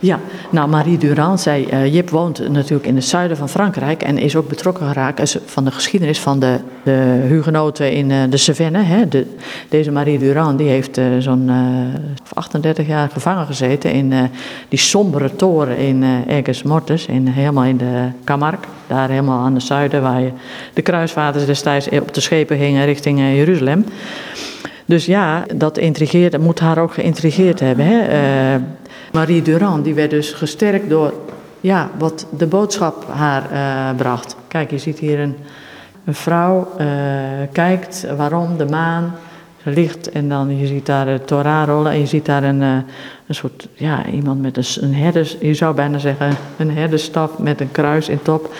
Ja, 0.00 0.20
nou 0.50 0.68
Marie 0.68 0.98
Durand 0.98 1.40
zei, 1.40 1.68
uh, 1.72 1.94
Jip 1.94 2.10
woont 2.10 2.48
natuurlijk 2.48 2.86
in 2.86 2.94
het 2.94 3.04
zuiden 3.04 3.36
van 3.36 3.48
Frankrijk 3.48 4.02
en 4.02 4.18
is 4.18 4.36
ook 4.36 4.48
betrokken 4.48 4.86
geraakt 4.86 5.38
van 5.44 5.64
de 5.64 5.70
geschiedenis 5.70 6.20
van 6.20 6.40
de, 6.40 6.58
hugenoten 7.28 7.92
in 7.92 8.10
uh, 8.10 8.22
de 8.30 8.36
Cevennes. 8.36 8.86
Hè. 8.86 9.08
De, 9.08 9.26
deze 9.68 9.90
Marie 9.90 10.18
Durand 10.18 10.58
die 10.58 10.68
heeft 10.68 10.98
uh, 10.98 11.04
zo'n 11.18 11.50
38 12.32 12.86
jaar 12.86 13.08
gevangen 13.10 13.46
gezeten 13.46 13.92
in 13.92 14.12
die 14.68 14.78
sombere 14.78 15.36
toren 15.36 15.76
in 15.76 16.04
Aigues 16.28 16.62
Mortes, 16.62 17.06
in, 17.06 17.26
helemaal 17.26 17.64
in 17.64 17.76
de 17.76 18.08
Camargue, 18.24 18.70
daar 18.86 19.08
helemaal 19.08 19.44
aan 19.44 19.54
het 19.54 19.62
zuiden 19.62 20.02
waar 20.02 20.20
je 20.20 20.30
de 20.74 20.82
kruisvaarders 20.82 21.46
destijds 21.46 21.88
op 21.88 22.14
de 22.14 22.20
schepen 22.20 22.58
gingen 22.58 22.84
richting 22.84 23.18
Jeruzalem. 23.18 23.84
Dus 24.84 25.06
ja, 25.06 25.44
dat 25.54 25.78
intrigeert, 25.78 26.38
moet 26.38 26.60
haar 26.60 26.78
ook 26.78 26.92
geïntrigeerd 26.92 27.60
hebben. 27.60 27.86
Hè? 27.86 28.00
Marie 29.12 29.42
Durand 29.42 29.84
die 29.84 29.94
werd 29.94 30.10
dus 30.10 30.32
gesterkt 30.32 30.90
door 30.90 31.12
ja, 31.60 31.90
wat 31.98 32.26
de 32.30 32.46
boodschap 32.46 33.06
haar 33.10 33.42
uh, 33.52 33.96
bracht. 33.96 34.36
Kijk, 34.48 34.70
je 34.70 34.78
ziet 34.78 34.98
hier 34.98 35.20
een, 35.20 35.36
een 36.04 36.14
vrouw 36.14 36.68
uh, 36.80 36.86
kijkt 37.52 38.06
waarom 38.16 38.56
de 38.56 38.66
maan 38.66 39.14
ligt 39.62 40.10
en 40.10 40.28
dan 40.28 40.58
je 40.58 40.66
ziet 40.66 40.86
daar 40.86 41.06
de 41.06 41.20
Torah 41.24 41.66
rollen 41.66 41.92
en 41.92 41.98
je 41.98 42.06
ziet 42.06 42.26
daar 42.26 42.42
een, 42.42 42.60
uh, 42.60 42.76
een 43.26 43.34
soort, 43.34 43.68
ja, 43.74 44.06
iemand 44.06 44.42
met 44.42 44.56
een, 44.56 44.94
een 44.94 45.24
je 45.40 45.54
zou 45.54 45.74
bijna 45.74 45.98
zeggen 45.98 46.36
een 46.56 46.70
herdersstaf 46.70 47.38
met 47.38 47.60
een 47.60 47.72
kruis 47.72 48.08
in 48.08 48.22
top. 48.22 48.54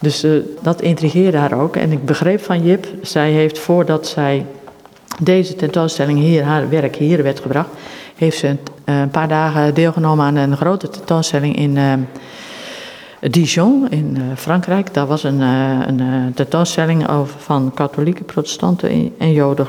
Dus 0.00 0.26
dat 0.62 0.80
intrigeerde 0.80 1.36
haar 1.36 1.60
ook. 1.60 1.76
En 1.76 1.92
ik 1.92 2.04
begreep 2.04 2.40
van 2.40 2.62
Jip, 2.62 2.86
zij 3.02 3.30
heeft 3.30 3.58
voordat 3.58 4.06
zij 4.06 4.46
deze 5.20 5.54
tentoonstelling 5.54 6.18
hier, 6.18 6.42
haar 6.42 6.68
werk 6.68 6.96
hier 6.96 7.22
werd 7.22 7.40
gebracht, 7.40 7.68
heeft 8.14 8.38
ze 8.38 8.56
eh, 8.84 9.00
een 9.00 9.10
paar 9.10 9.28
dagen 9.28 9.74
deelgenomen 9.74 10.24
aan 10.24 10.36
een 10.36 10.56
grote 10.56 10.88
tentoonstelling 10.88 11.56
in 11.56 11.76
uh, 11.76 11.92
Dijon 13.20 13.90
in 13.90 14.16
uh, 14.16 14.22
Frankrijk. 14.36 14.94
Daar 14.94 15.06
was 15.06 15.24
een, 15.24 15.40
een 15.40 16.32
tentoonstelling 16.34 17.08
over 17.08 17.40
van 17.40 17.72
katholieke 17.74 18.24
protestanten 18.24 19.12
en 19.18 19.32
joden. 19.32 19.68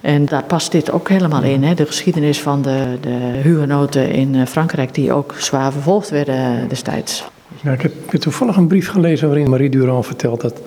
En 0.00 0.24
daar 0.24 0.42
past 0.42 0.72
dit 0.72 0.90
ook 0.90 1.08
helemaal 1.08 1.42
in, 1.42 1.62
hè? 1.62 1.74
de 1.74 1.86
geschiedenis 1.86 2.40
van 2.40 2.62
de, 2.62 2.98
de 3.00 3.40
hugenoten 3.42 4.10
in 4.10 4.46
Frankrijk, 4.46 4.94
die 4.94 5.12
ook 5.12 5.34
zwaar 5.36 5.72
vervolgd 5.72 6.10
werden 6.10 6.68
destijds. 6.68 7.24
Ik 7.62 7.82
heb 7.82 8.20
toevallig 8.20 8.56
een 8.56 8.66
brief 8.66 8.90
gelezen 8.90 9.28
waarin 9.28 9.50
Marie 9.50 9.70
Durand 9.70 10.06
vertelt 10.06 10.40
dat 10.40 10.60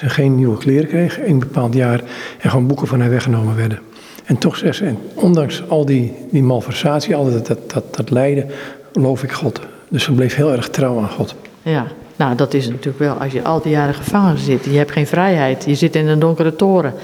ze 0.00 0.08
geen 0.08 0.34
nieuwe 0.34 0.58
kleren 0.58 0.88
kreeg 0.88 1.18
in 1.18 1.32
een 1.32 1.38
bepaald 1.38 1.74
jaar 1.74 2.00
en 2.38 2.50
gewoon 2.50 2.66
boeken 2.66 2.86
van 2.86 3.00
haar 3.00 3.10
weggenomen 3.10 3.56
werden. 3.56 3.78
En 4.24 4.38
toch 4.38 4.56
zegt 4.56 4.76
ze, 4.76 4.84
en 4.84 4.98
ondanks 5.14 5.62
al 5.68 5.84
die, 5.84 6.14
die 6.30 6.42
malversatie, 6.42 7.14
al 7.14 7.30
dat, 7.30 7.46
dat, 7.46 7.70
dat, 7.70 7.96
dat 7.96 8.10
lijden, 8.10 8.46
geloof 8.92 9.22
ik 9.22 9.32
God. 9.32 9.60
Dus 9.88 10.04
ze 10.04 10.12
bleef 10.12 10.34
heel 10.34 10.52
erg 10.52 10.68
trouw 10.68 10.98
aan 10.98 11.08
God. 11.08 11.34
Ja, 11.62 11.86
nou 12.16 12.34
dat 12.34 12.54
is 12.54 12.68
natuurlijk 12.68 12.98
wel, 12.98 13.14
als 13.14 13.32
je 13.32 13.42
al 13.42 13.60
die 13.60 13.72
jaren 13.72 13.94
gevangen 13.94 14.38
zit, 14.38 14.64
je 14.64 14.76
hebt 14.76 14.92
geen 14.92 15.06
vrijheid, 15.06 15.64
je 15.64 15.74
zit 15.74 15.96
in 15.96 16.08
een 16.08 16.18
donkere 16.18 16.56
toren. 16.56 16.94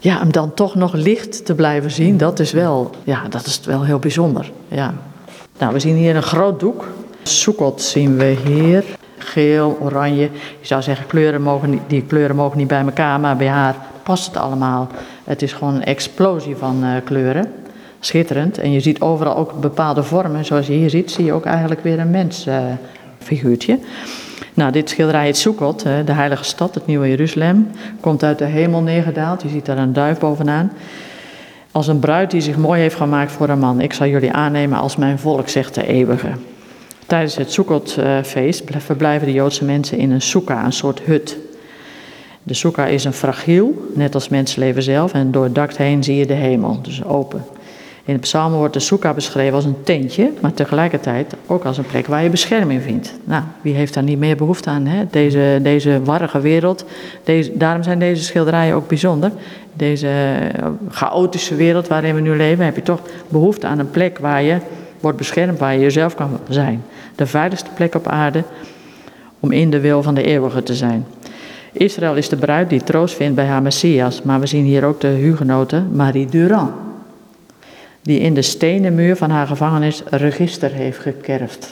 Ja, 0.00 0.20
om 0.22 0.32
dan 0.32 0.54
toch 0.54 0.74
nog 0.74 0.92
licht 0.92 1.44
te 1.44 1.54
blijven 1.54 1.90
zien, 1.90 2.16
dat 2.16 2.38
is 2.38 2.52
wel, 2.52 2.90
ja, 3.04 3.28
dat 3.28 3.46
is 3.46 3.60
wel 3.64 3.84
heel 3.84 3.98
bijzonder. 3.98 4.50
Ja. 4.68 4.94
Nou, 5.58 5.72
we 5.72 5.78
zien 5.78 5.96
hier 5.96 6.16
een 6.16 6.22
groot 6.22 6.60
doek. 6.60 6.88
Soekot 7.22 7.82
zien 7.82 8.16
we 8.16 8.36
hier. 8.44 8.84
Geel, 9.18 9.78
oranje. 9.80 10.30
Je 10.60 10.66
zou 10.66 10.82
zeggen, 10.82 11.06
kleuren 11.06 11.42
mogen 11.42 11.80
die 11.86 12.02
kleuren 12.02 12.36
mogen 12.36 12.58
niet 12.58 12.68
bij 12.68 12.80
elkaar, 12.80 13.20
maar 13.20 13.36
bij 13.36 13.48
haar 13.48 13.74
past 14.02 14.26
het 14.26 14.36
allemaal. 14.36 14.88
Het 15.24 15.42
is 15.42 15.52
gewoon 15.52 15.74
een 15.74 15.84
explosie 15.84 16.56
van 16.56 16.84
uh, 16.84 16.90
kleuren. 17.04 17.52
Schitterend. 18.00 18.58
En 18.58 18.72
je 18.72 18.80
ziet 18.80 19.00
overal 19.00 19.36
ook 19.36 19.60
bepaalde 19.60 20.02
vormen. 20.02 20.44
Zoals 20.44 20.66
je 20.66 20.72
hier 20.72 20.90
ziet, 20.90 21.10
zie 21.10 21.24
je 21.24 21.32
ook 21.32 21.44
eigenlijk 21.44 21.82
weer 21.82 21.98
een 21.98 22.10
mensfiguurtje. 22.10 23.72
Uh, 23.72 23.84
nou, 24.54 24.72
dit 24.72 24.90
schilderij 24.90 25.24
heet 25.24 25.36
Sukkot, 25.36 25.86
uh, 25.86 25.92
de 26.04 26.12
heilige 26.12 26.44
stad, 26.44 26.74
het 26.74 26.86
nieuwe 26.86 27.08
Jeruzalem. 27.08 27.70
Komt 28.00 28.22
uit 28.22 28.38
de 28.38 28.44
hemel 28.44 28.80
neergedaald. 28.80 29.42
Je 29.42 29.48
ziet 29.48 29.66
daar 29.66 29.78
een 29.78 29.92
duif 29.92 30.18
bovenaan. 30.18 30.72
Als 31.72 31.86
een 31.86 31.98
bruid 31.98 32.30
die 32.30 32.40
zich 32.40 32.56
mooi 32.56 32.80
heeft 32.80 32.96
gemaakt 32.96 33.32
voor 33.32 33.48
een 33.48 33.58
man. 33.58 33.80
Ik 33.80 33.92
zal 33.92 34.06
jullie 34.06 34.32
aannemen 34.32 34.78
als 34.78 34.96
mijn 34.96 35.18
volk, 35.18 35.48
zegt 35.48 35.74
de 35.74 35.86
eeuwige. 35.86 36.28
Tijdens 37.06 37.36
het 37.36 37.52
Sukkotfeest 37.52 38.64
verblijven 38.78 39.26
de 39.26 39.32
Joodse 39.32 39.64
mensen 39.64 39.98
in 39.98 40.10
een 40.10 40.22
soeka, 40.22 40.64
een 40.64 40.72
soort 40.72 41.00
hut. 41.00 41.36
De 42.42 42.54
soeka 42.54 42.86
is 42.86 43.04
een 43.04 43.12
fragiel, 43.12 43.90
net 43.94 44.14
als 44.14 44.28
mensleven 44.28 44.82
zelf, 44.82 45.12
en 45.12 45.30
door 45.30 45.44
het 45.44 45.54
dak 45.54 45.74
heen 45.74 46.04
zie 46.04 46.16
je 46.16 46.26
de 46.26 46.34
hemel, 46.34 46.82
dus 46.82 47.04
open. 47.04 47.44
In 48.04 48.14
de 48.14 48.20
psalmen 48.20 48.58
wordt 48.58 48.74
de 48.74 48.80
soeka 48.80 49.14
beschreven 49.14 49.54
als 49.54 49.64
een 49.64 49.82
tentje, 49.82 50.30
maar 50.40 50.52
tegelijkertijd 50.52 51.34
ook 51.46 51.64
als 51.64 51.78
een 51.78 51.86
plek 51.86 52.06
waar 52.06 52.22
je 52.22 52.30
bescherming 52.30 52.82
vindt. 52.82 53.14
Nou, 53.24 53.42
wie 53.60 53.74
heeft 53.74 53.94
daar 53.94 54.02
niet 54.02 54.18
meer 54.18 54.36
behoefte 54.36 54.70
aan? 54.70 54.86
Hè? 54.86 55.04
Deze, 55.10 55.58
deze 55.62 56.00
warrige 56.04 56.40
wereld, 56.40 56.84
deze, 57.24 57.56
daarom 57.56 57.82
zijn 57.82 57.98
deze 57.98 58.22
schilderijen 58.22 58.74
ook 58.74 58.88
bijzonder. 58.88 59.30
Deze 59.72 60.08
eh, 60.08 60.66
chaotische 60.90 61.54
wereld 61.54 61.88
waarin 61.88 62.14
we 62.14 62.20
nu 62.20 62.36
leven, 62.36 62.64
heb 62.64 62.76
je 62.76 62.82
toch 62.82 63.00
behoefte 63.28 63.66
aan 63.66 63.78
een 63.78 63.90
plek 63.90 64.18
waar 64.18 64.42
je 64.42 64.56
wordt 65.00 65.18
beschermd, 65.18 65.58
waar 65.58 65.72
je 65.72 65.80
jezelf 65.80 66.14
kan 66.14 66.38
zijn. 66.48 66.82
De 67.16 67.26
veiligste 67.26 67.70
plek 67.74 67.94
op 67.94 68.06
aarde 68.08 68.44
om 69.40 69.52
in 69.52 69.70
de 69.70 69.80
wil 69.80 70.02
van 70.02 70.14
de 70.14 70.22
eeuwige 70.22 70.62
te 70.62 70.74
zijn. 70.74 71.06
Israël 71.72 72.16
is 72.16 72.28
de 72.28 72.36
bruid 72.36 72.70
die 72.70 72.82
troost 72.82 73.14
vindt 73.14 73.34
bij 73.34 73.46
haar 73.46 73.62
Messias, 73.62 74.22
maar 74.22 74.40
we 74.40 74.46
zien 74.46 74.64
hier 74.64 74.84
ook 74.84 75.00
de 75.00 75.06
hugenote 75.06 75.82
Marie 75.92 76.26
Durand 76.26 76.70
die 78.06 78.20
in 78.20 78.34
de 78.34 78.42
stenen 78.42 78.94
muur 78.94 79.16
van 79.16 79.30
haar 79.30 79.46
gevangenis 79.46 80.02
register 80.10 80.70
heeft 80.70 80.98
gekerfd. 80.98 81.68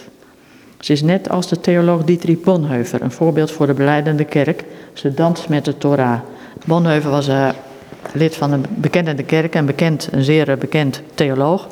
Ze 0.80 0.92
is 0.92 1.02
net 1.02 1.30
als 1.30 1.48
de 1.48 1.60
theoloog 1.60 2.04
Dietrich 2.04 2.40
Bonhoeffer, 2.40 3.02
een 3.02 3.10
voorbeeld 3.10 3.50
voor 3.50 3.66
de 3.66 3.74
beleidende 3.74 4.24
kerk. 4.24 4.64
Ze 4.92 5.14
danst 5.14 5.48
met 5.48 5.64
de 5.64 5.78
Torah. 5.78 6.20
Bonhoeffer 6.66 7.10
was 7.10 7.28
uh, 7.28 7.48
lid 8.12 8.36
van 8.36 8.52
een 8.52 8.64
bekende 8.68 9.22
kerk, 9.22 9.54
een, 9.54 9.66
bekend, 9.66 10.08
een 10.12 10.24
zeer 10.24 10.58
bekend 10.58 11.02
theoloog. 11.14 11.68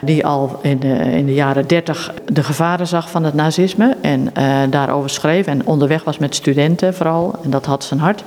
Die 0.00 0.26
al 0.26 0.58
in 0.62 0.78
de, 0.78 0.94
in 0.94 1.26
de 1.26 1.34
jaren 1.34 1.66
dertig 1.66 2.14
de 2.32 2.42
gevaren 2.42 2.86
zag 2.86 3.10
van 3.10 3.24
het 3.24 3.34
nazisme 3.34 3.96
en 4.00 4.30
uh, 4.38 4.58
daarover 4.70 5.10
schreef. 5.10 5.46
En 5.46 5.66
onderweg 5.66 6.04
was 6.04 6.18
met 6.18 6.34
studenten 6.34 6.94
vooral, 6.94 7.34
en 7.44 7.50
dat 7.50 7.66
had 7.66 7.84
zijn 7.84 8.00
hart. 8.00 8.24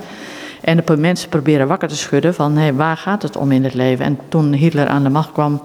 En 0.60 0.82
de 0.84 0.96
mensen 0.96 1.28
proberen 1.28 1.68
wakker 1.68 1.88
te 1.88 1.96
schudden 1.96 2.34
van 2.34 2.56
hey, 2.56 2.74
waar 2.74 2.96
gaat 2.96 3.22
het 3.22 3.36
om 3.36 3.52
in 3.52 3.64
het 3.64 3.74
leven. 3.74 4.04
En 4.04 4.18
toen 4.28 4.52
Hitler 4.52 4.88
aan 4.88 5.02
de 5.02 5.08
macht 5.08 5.32
kwam, 5.32 5.62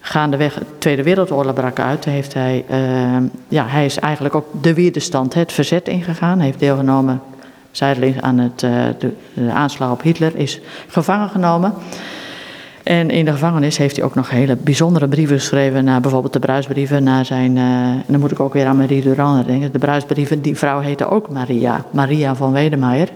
gaandeweg 0.00 0.54
de 0.54 0.64
Tweede 0.78 1.02
Wereldoorlog 1.02 1.54
brak 1.54 1.78
uit, 1.78 2.04
heeft 2.04 2.34
hij, 2.34 2.64
uh, 2.70 3.28
ja, 3.48 3.66
hij 3.66 3.84
is 3.84 3.98
eigenlijk 3.98 4.34
ook 4.34 4.46
de 4.62 4.74
weerstand, 4.74 5.34
het 5.34 5.52
verzet 5.52 5.88
ingegaan, 5.88 6.38
heeft 6.38 6.58
deelgenomen 6.58 7.20
zijdelings 7.70 8.20
aan 8.20 8.38
het, 8.38 8.62
uh, 8.62 8.70
de, 8.98 9.12
de, 9.34 9.50
aanslag 9.50 9.90
op 9.90 10.02
Hitler, 10.02 10.36
is 10.36 10.60
gevangen 10.88 11.28
genomen. 11.28 11.74
En 12.86 13.10
in 13.10 13.24
de 13.24 13.32
gevangenis 13.32 13.76
heeft 13.76 13.96
hij 13.96 14.04
ook 14.04 14.14
nog 14.14 14.30
hele 14.30 14.56
bijzondere 14.56 15.08
brieven 15.08 15.38
geschreven 15.38 15.84
naar 15.84 16.00
bijvoorbeeld 16.00 16.32
de 16.32 16.38
bruisbrieven, 16.38 17.02
naar 17.02 17.24
zijn, 17.24 17.56
en 17.56 18.04
dan 18.06 18.20
moet 18.20 18.30
ik 18.30 18.40
ook 18.40 18.52
weer 18.52 18.66
aan 18.66 18.76
Marie 18.76 19.02
Durand 19.02 19.46
denken, 19.46 19.72
de 19.72 19.78
bruisbrieven, 19.78 20.42
die 20.42 20.56
vrouw 20.56 20.80
heette 20.80 21.08
ook 21.08 21.30
Maria, 21.30 21.84
Maria 21.92 22.34
van 22.34 22.52
Wedemeyer. 22.52 23.08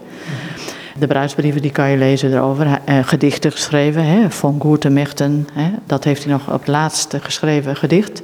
De 0.99 1.07
bruidsbrieven 1.07 1.61
die 1.61 1.71
kan 1.71 1.89
je 1.89 1.97
lezen 1.97 2.33
erover. 2.33 2.65
Uh, 2.65 2.97
gedichten 3.01 3.51
geschreven, 3.51 4.05
hè, 4.05 4.31
van 4.31 4.55
Goertemechten. 4.59 5.47
Hè, 5.53 5.69
dat 5.85 6.03
heeft 6.03 6.23
hij 6.23 6.31
nog 6.31 6.47
op 6.47 6.59
het 6.59 6.67
laatste 6.67 7.19
geschreven 7.19 7.75
gedicht. 7.75 8.21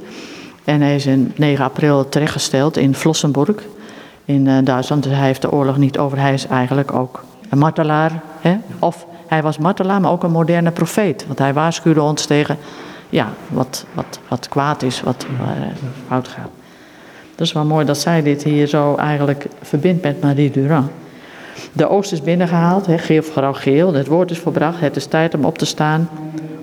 En 0.64 0.80
hij 0.80 0.94
is 0.94 1.06
in 1.06 1.32
9 1.36 1.64
april 1.64 2.08
terechtgesteld 2.08 2.76
in 2.76 2.94
Vlossenburg 2.94 3.56
in 4.24 4.46
uh, 4.46 4.58
Duitsland. 4.64 5.02
Dus 5.02 5.12
hij 5.12 5.26
heeft 5.26 5.42
de 5.42 5.52
oorlog 5.52 5.76
niet 5.76 5.98
over. 5.98 6.18
Hij 6.18 6.32
is 6.32 6.46
eigenlijk 6.46 6.92
ook 6.92 7.24
een 7.48 7.58
martelaar. 7.58 8.12
Hè? 8.40 8.56
Of 8.78 9.06
hij 9.28 9.42
was 9.42 9.58
martelaar, 9.58 10.00
maar 10.00 10.10
ook 10.10 10.22
een 10.22 10.30
moderne 10.30 10.70
profeet. 10.70 11.26
Want 11.26 11.38
hij 11.38 11.52
waarschuwde 11.52 12.02
ons 12.02 12.26
tegen 12.26 12.56
ja, 13.08 13.28
wat, 13.48 13.84
wat, 13.92 14.18
wat 14.28 14.48
kwaad 14.48 14.82
is, 14.82 15.00
wat 15.00 15.26
uh, 15.40 15.66
fout 16.06 16.28
gaat. 16.28 16.50
Dat 17.34 17.46
is 17.46 17.52
wel 17.52 17.64
mooi 17.64 17.84
dat 17.84 17.98
zij 17.98 18.22
dit 18.22 18.42
hier 18.42 18.66
zo 18.66 18.94
eigenlijk 18.94 19.46
verbindt 19.62 20.02
met 20.02 20.20
Marie 20.22 20.50
Durand. 20.50 20.90
De 21.72 21.88
oost 21.88 22.12
is 22.12 22.22
binnengehaald, 22.22 22.86
he, 22.86 22.98
geel 22.98 23.22
vooral 23.22 23.54
geel. 23.54 23.94
Het 23.94 24.06
woord 24.06 24.30
is 24.30 24.38
volbracht. 24.38 24.80
Het 24.80 24.96
is 24.96 25.06
tijd 25.06 25.34
om 25.34 25.44
op 25.44 25.58
te 25.58 25.66
staan. 25.66 26.08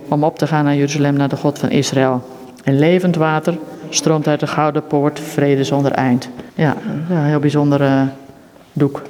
Om 0.08 0.24
op 0.24 0.38
te 0.38 0.48
gaan 0.48 0.64
naar 0.64 0.76
Jeruzalem, 0.76 1.16
naar 1.16 1.30
de 1.30 1.36
God 1.36 1.60
van 1.60 1.70
Israël. 1.70 2.24
En 2.64 2.80
levend 2.80 3.16
water 3.16 3.58
stroomt 3.90 4.28
uit 4.28 4.40
de 4.40 4.48
gouden 4.48 4.88
poort, 4.88 5.20
vrede 5.20 5.64
zonder 5.64 5.92
eind. 5.92 6.30
Ja, 6.54 6.76
een 7.10 7.18
heel 7.18 7.40
bijzonder 7.40 8.10
doek. 8.74 9.02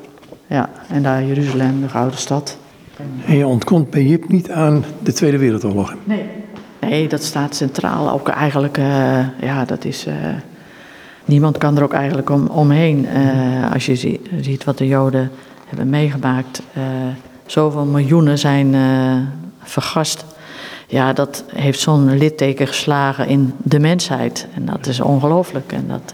Ja, 0.47 0.69
en 0.89 1.03
daar 1.03 1.24
Jeruzalem, 1.24 1.81
de 1.81 1.89
gouden 1.89 2.19
stad. 2.19 2.57
En 3.25 3.37
je 3.37 3.47
ontkomt 3.47 3.89
bij 3.89 4.03
Jip 4.03 4.27
niet 4.29 4.51
aan 4.51 4.83
de 5.03 5.13
Tweede 5.13 5.37
Wereldoorlog? 5.37 5.95
Nee. 6.03 6.25
Nee, 6.79 7.07
dat 7.07 7.23
staat 7.23 7.55
centraal. 7.55 8.11
Ook 8.11 8.27
eigenlijk, 8.27 8.77
uh, 8.77 8.85
ja, 9.41 9.65
dat 9.65 9.85
is. 9.85 10.07
Uh, 10.07 10.13
niemand 11.25 11.57
kan 11.57 11.77
er 11.77 11.83
ook 11.83 11.93
eigenlijk 11.93 12.29
om, 12.29 12.47
omheen. 12.47 13.07
als 13.73 13.85
je 13.85 13.95
zie, 13.95 14.21
ziet 14.41 14.63
wat 14.63 14.77
de 14.77 14.87
Joden 14.87 15.31
hebben 15.67 15.89
meegemaakt. 15.89 16.61
Zoveel 17.45 17.85
miljoenen 17.85 18.37
zijn 18.37 18.75
vergast. 19.63 20.25
Ja, 20.87 21.13
dat 21.13 21.43
heeft 21.55 21.79
zo'n 21.79 22.17
litteken 22.17 22.67
geslagen 22.67 23.27
in 23.27 23.53
de 23.63 23.79
mensheid. 23.79 24.47
En 24.53 24.65
dat 24.65 24.87
is 24.87 24.99
ongelooflijk. 24.99 25.71
En, 25.71 25.85
dat, 25.87 26.13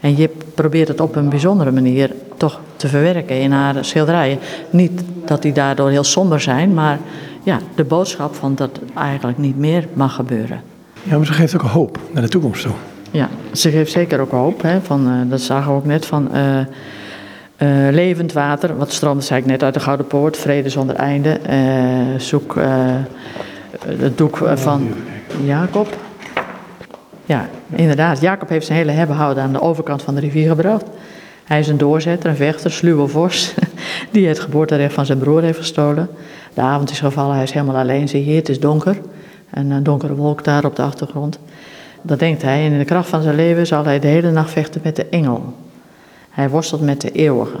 en 0.00 0.14
Jip 0.14 0.44
probeert 0.54 0.88
het 0.88 1.00
op 1.00 1.16
een 1.16 1.28
bijzondere 1.28 1.70
manier 1.70 2.10
toch 2.36 2.60
te 2.76 2.88
verwerken 2.88 3.40
in 3.40 3.52
haar 3.52 3.84
schilderijen. 3.84 4.38
Niet 4.70 5.02
dat 5.24 5.42
die 5.42 5.52
daardoor 5.52 5.90
heel 5.90 6.04
somber 6.04 6.40
zijn, 6.40 6.74
maar 6.74 6.98
ja, 7.42 7.58
de 7.74 7.84
boodschap 7.84 8.34
van 8.34 8.54
dat 8.54 8.80
eigenlijk 8.94 9.38
niet 9.38 9.58
meer 9.58 9.86
mag 9.92 10.14
gebeuren. 10.14 10.60
Ja, 11.02 11.16
maar 11.16 11.26
ze 11.26 11.32
geeft 11.32 11.54
ook 11.54 11.62
hoop 11.62 11.98
naar 12.12 12.22
de 12.22 12.28
toekomst 12.28 12.62
toe. 12.62 12.72
Ja, 13.10 13.28
ze 13.52 13.70
geeft 13.70 13.92
zeker 13.92 14.20
ook 14.20 14.30
hoop. 14.30 14.62
Hè, 14.62 14.80
van, 14.80 15.26
dat 15.28 15.40
zagen 15.40 15.70
we 15.70 15.76
ook 15.76 15.84
net 15.86 16.06
van. 16.06 16.28
Uh, 16.34 16.58
levend 17.90 18.32
water, 18.32 18.76
wat 18.76 18.92
stroomt, 18.92 19.24
zei 19.24 19.40
ik 19.40 19.46
net, 19.46 19.62
uit 19.62 19.74
de 19.74 19.80
Gouden 19.80 20.06
Poort. 20.06 20.36
Vrede 20.36 20.68
zonder 20.68 20.96
einde. 20.96 21.40
Zoek 22.18 22.56
het 23.86 24.18
doek 24.18 24.42
van 24.54 24.88
Jacob. 25.44 25.96
Ja, 27.30 27.48
inderdaad. 27.70 28.20
Jacob 28.20 28.48
heeft 28.48 28.66
zijn 28.66 28.78
hele 28.78 28.90
hebben 28.90 29.16
houden 29.16 29.42
aan 29.42 29.52
de 29.52 29.60
overkant 29.60 30.02
van 30.02 30.14
de 30.14 30.20
rivier 30.20 30.48
gebracht. 30.48 30.84
Hij 31.44 31.58
is 31.58 31.68
een 31.68 31.78
doorzetter, 31.78 32.30
een 32.30 32.36
vechter, 32.36 32.70
sluwe 32.70 33.06
vos, 33.06 33.54
die 34.12 34.28
het 34.28 34.40
geboorterecht 34.40 34.94
van 34.94 35.06
zijn 35.06 35.18
broer 35.18 35.42
heeft 35.42 35.58
gestolen. 35.58 36.08
De 36.54 36.60
avond 36.60 36.90
is 36.90 37.00
gevallen, 37.00 37.34
hij 37.34 37.42
is 37.42 37.52
helemaal 37.52 37.76
alleen. 37.76 38.08
Zie 38.08 38.24
je, 38.24 38.34
het 38.34 38.48
is 38.48 38.60
donker. 38.60 39.00
En 39.50 39.70
een 39.70 39.82
donkere 39.82 40.14
wolk 40.14 40.44
daar 40.44 40.64
op 40.64 40.76
de 40.76 40.82
achtergrond. 40.82 41.38
Dat 42.02 42.18
denkt 42.18 42.42
hij. 42.42 42.66
En 42.66 42.72
in 42.72 42.78
de 42.78 42.84
kracht 42.84 43.08
van 43.08 43.22
zijn 43.22 43.36
leven 43.36 43.66
zal 43.66 43.84
hij 43.84 43.98
de 43.98 44.08
hele 44.08 44.30
nacht 44.30 44.50
vechten 44.50 44.80
met 44.84 44.96
de 44.96 45.06
engel. 45.06 45.54
Hij 46.30 46.48
worstelt 46.48 46.80
met 46.80 47.00
de 47.00 47.12
eeuwige. 47.12 47.58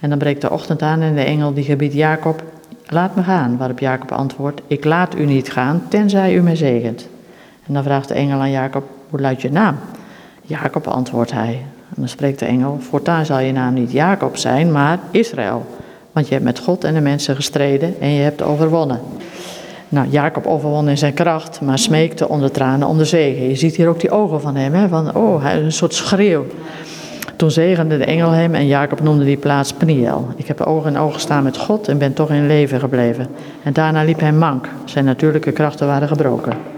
En 0.00 0.08
dan 0.08 0.18
breekt 0.18 0.40
de 0.40 0.50
ochtend 0.50 0.82
aan 0.82 1.00
en 1.00 1.14
de 1.14 1.24
engel 1.24 1.54
die 1.54 1.64
gebiedt 1.64 1.94
Jacob, 1.94 2.42
laat 2.86 3.16
me 3.16 3.22
gaan. 3.22 3.56
Waarop 3.56 3.78
Jacob 3.78 4.12
antwoordt, 4.12 4.60
ik 4.66 4.84
laat 4.84 5.16
u 5.16 5.24
niet 5.24 5.52
gaan, 5.52 5.82
tenzij 5.88 6.34
u 6.34 6.42
mij 6.42 6.56
zegent. 6.56 7.08
En 7.66 7.74
dan 7.74 7.82
vraagt 7.82 8.08
de 8.08 8.14
engel 8.14 8.40
aan 8.40 8.50
Jacob, 8.50 8.84
hoe 9.10 9.20
luidt 9.20 9.42
je 9.42 9.50
naam? 9.50 9.76
Jacob 10.42 10.86
antwoordt 10.86 11.32
hij. 11.32 11.62
En 11.88 11.96
dan 11.96 12.08
spreekt 12.08 12.38
de 12.38 12.44
engel, 12.44 12.78
voortaan 12.80 13.26
zal 13.26 13.38
je 13.38 13.52
naam 13.52 13.74
niet 13.74 13.92
Jacob 13.92 14.36
zijn, 14.36 14.72
maar 14.72 14.98
Israël. 15.10 15.66
Want 16.12 16.26
je 16.26 16.32
hebt 16.32 16.46
met 16.46 16.58
God 16.58 16.84
en 16.84 16.94
de 16.94 17.00
mensen 17.00 17.36
gestreden 17.36 18.00
en 18.00 18.08
je 18.08 18.22
hebt 18.22 18.42
overwonnen. 18.42 19.00
Nou, 19.88 20.08
Jacob 20.08 20.46
overwon 20.46 20.88
in 20.88 20.98
zijn 20.98 21.14
kracht, 21.14 21.60
maar 21.60 21.78
smeekte 21.78 22.28
onder 22.28 22.50
tranen 22.50 22.88
om 22.88 22.98
de 22.98 23.04
zegen. 23.04 23.48
Je 23.48 23.54
ziet 23.54 23.76
hier 23.76 23.88
ook 23.88 24.00
die 24.00 24.10
ogen 24.10 24.40
van 24.40 24.56
hem, 24.56 24.74
hè? 24.74 24.88
van 24.88 25.14
oh, 25.14 25.42
hij 25.42 25.58
is 25.58 25.64
een 25.64 25.72
soort 25.72 25.94
schreeuw. 25.94 26.46
Toen 27.36 27.50
zegende 27.50 27.98
de 27.98 28.04
engel 28.04 28.30
hem 28.30 28.54
en 28.54 28.66
Jacob 28.66 29.00
noemde 29.00 29.24
die 29.24 29.36
plaats 29.36 29.72
Peniel. 29.72 30.28
Ik 30.36 30.46
heb 30.46 30.60
oog 30.60 30.86
in 30.86 30.98
oog 30.98 31.12
gestaan 31.12 31.42
met 31.42 31.58
God 31.58 31.88
en 31.88 31.98
ben 31.98 32.12
toch 32.12 32.30
in 32.30 32.46
leven 32.46 32.80
gebleven. 32.80 33.26
En 33.62 33.72
daarna 33.72 34.02
liep 34.02 34.20
hij 34.20 34.32
mank. 34.32 34.68
Zijn 34.84 35.04
natuurlijke 35.04 35.52
krachten 35.52 35.86
waren 35.86 36.08
gebroken. 36.08 36.73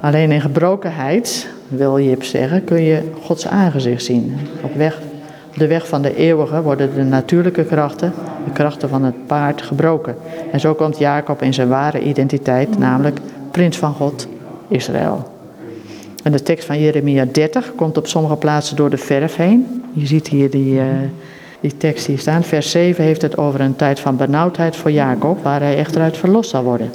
Alleen 0.00 0.32
in 0.32 0.40
gebrokenheid, 0.40 1.48
wil 1.68 2.00
Jip 2.00 2.24
zeggen, 2.24 2.64
kun 2.64 2.82
je 2.82 3.02
Gods 3.22 3.46
aangezicht 3.46 4.04
zien. 4.04 4.36
Op 4.62 4.74
weg, 4.74 5.00
de 5.56 5.66
weg 5.66 5.88
van 5.88 6.02
de 6.02 6.16
eeuwige 6.16 6.62
worden 6.62 6.94
de 6.94 7.02
natuurlijke 7.02 7.64
krachten, 7.64 8.12
de 8.44 8.52
krachten 8.52 8.88
van 8.88 9.04
het 9.04 9.26
paard, 9.26 9.62
gebroken. 9.62 10.16
En 10.52 10.60
zo 10.60 10.74
komt 10.74 10.98
Jacob 10.98 11.42
in 11.42 11.54
zijn 11.54 11.68
ware 11.68 12.00
identiteit, 12.00 12.78
namelijk 12.78 13.18
prins 13.50 13.76
van 13.76 13.92
God, 13.92 14.28
Israël. 14.68 15.36
En 16.22 16.32
de 16.32 16.42
tekst 16.42 16.66
van 16.66 16.80
Jeremia 16.80 17.24
30 17.32 17.72
komt 17.74 17.96
op 17.96 18.06
sommige 18.06 18.36
plaatsen 18.36 18.76
door 18.76 18.90
de 18.90 18.96
verf 18.96 19.36
heen. 19.36 19.84
Je 19.92 20.06
ziet 20.06 20.28
hier 20.28 20.50
die, 20.50 20.74
uh, 20.74 20.84
die 21.60 21.76
tekst 21.76 22.06
hier 22.06 22.18
staan. 22.18 22.44
Vers 22.44 22.70
7 22.70 23.04
heeft 23.04 23.22
het 23.22 23.38
over 23.38 23.60
een 23.60 23.76
tijd 23.76 24.00
van 24.00 24.16
benauwdheid 24.16 24.76
voor 24.76 24.90
Jacob, 24.90 25.42
waar 25.42 25.60
hij 25.60 25.76
echter 25.76 26.00
uit 26.00 26.16
verlost 26.16 26.50
zal 26.50 26.62
worden. 26.62 26.90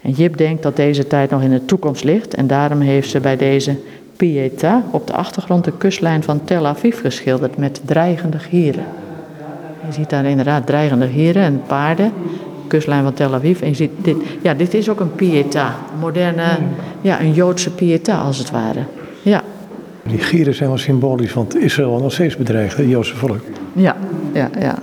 En 0.00 0.10
Jip 0.10 0.36
denkt 0.36 0.62
dat 0.62 0.76
deze 0.76 1.06
tijd 1.06 1.30
nog 1.30 1.42
in 1.42 1.50
de 1.50 1.64
toekomst 1.64 2.04
ligt 2.04 2.34
en 2.34 2.46
daarom 2.46 2.80
heeft 2.80 3.10
ze 3.10 3.20
bij 3.20 3.36
deze 3.36 3.76
Pieta 4.16 4.82
op 4.90 5.06
de 5.06 5.12
achtergrond 5.12 5.64
de 5.64 5.72
kustlijn 5.78 6.22
van 6.22 6.44
Tel 6.44 6.66
Aviv 6.66 7.00
geschilderd 7.00 7.56
met 7.56 7.80
dreigende 7.84 8.38
gieren. 8.38 8.84
Je 9.86 9.92
ziet 9.92 10.10
daar 10.10 10.24
inderdaad 10.24 10.66
dreigende 10.66 11.08
gieren 11.08 11.42
en 11.42 11.62
paarden 11.66 12.12
kustlijn 12.68 13.02
van 13.02 13.14
Tel 13.14 13.34
Aviv. 13.34 13.60
En 13.60 13.68
je 13.68 13.74
ziet 13.74 13.90
dit, 13.96 14.16
ja, 14.42 14.54
dit 14.54 14.74
is 14.74 14.88
ook 14.88 15.00
een 15.00 15.14
pieta, 15.14 15.76
een 15.92 15.98
moderne, 15.98 16.58
ja, 17.00 17.20
een 17.20 17.32
Joodse 17.32 17.70
pieta 17.70 18.18
als 18.18 18.38
het 18.38 18.50
ware. 18.50 18.80
Ja. 19.22 19.42
Die 20.02 20.18
gieren 20.18 20.54
zijn 20.54 20.68
wel 20.68 20.78
symbolisch, 20.78 21.32
want 21.32 21.56
Israël 21.56 21.98
nog 21.98 22.12
steeds 22.12 22.36
bedreigd, 22.36 22.76
het 22.76 22.88
Joodse 22.88 23.16
volk. 23.16 23.40
Ja, 23.72 23.96
ja, 24.32 24.50
ja. 24.58 24.78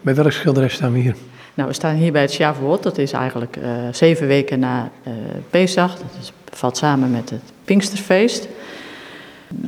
Bij 0.00 0.14
welk 0.14 0.32
schilderij 0.32 0.68
staan 0.68 0.92
we 0.92 0.98
hier? 0.98 1.14
Nou, 1.54 1.68
we 1.68 1.74
staan 1.74 1.94
hier 1.94 2.12
bij 2.12 2.20
het 2.20 2.32
Shavuot. 2.32 2.82
Dat 2.82 2.98
is 2.98 3.12
eigenlijk 3.12 3.56
uh, 3.56 3.68
zeven 3.92 4.26
weken 4.26 4.58
na 4.58 4.90
uh, 5.06 5.12
Pesach. 5.50 5.96
Dat 5.98 6.32
valt 6.44 6.76
samen 6.76 7.10
met 7.10 7.30
het 7.30 7.42
Pinksterfeest. 7.64 8.48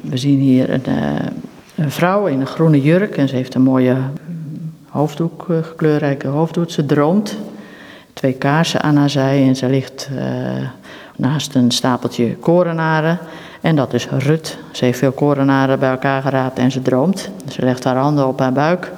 We 0.02 0.16
zien 0.16 0.38
hier 0.38 0.70
een, 0.70 0.82
uh, 0.88 1.14
een, 1.74 1.90
vrouw 1.90 2.26
in 2.26 2.40
een 2.40 2.46
groene 2.46 2.82
jurk. 2.82 3.16
En 3.16 3.28
ze 3.28 3.34
heeft 3.34 3.54
een 3.54 3.62
mooie 3.62 3.96
hoofddoek, 4.88 5.46
kleurrijke 5.76 6.26
hoofddoek. 6.26 6.70
Ze 6.70 6.86
droomt. 6.86 7.36
Twee 8.12 8.32
kaarsen 8.32 8.82
aan 8.82 8.96
haar 8.96 9.10
zij. 9.10 9.46
En 9.46 9.56
ze 9.56 9.66
ligt 9.66 10.10
naast 11.16 11.54
een 11.54 11.70
stapeltje 11.70 12.36
korenaren. 12.36 13.18
En 13.60 13.76
dat 13.76 13.94
is 13.94 14.08
Rut. 14.08 14.58
Ze 14.72 14.84
heeft 14.84 14.98
veel 14.98 15.12
korenaren 15.12 15.78
bij 15.78 15.90
elkaar 15.90 16.22
geraapt 16.22 16.58
en 16.58 16.70
ze 16.70 16.82
droomt. 16.82 17.30
Ze 17.48 17.62
legt 17.62 17.84
haar 17.84 17.96
handen 17.96 18.26
op 18.26 18.38
haar 18.38 18.52
buik. 18.52 18.92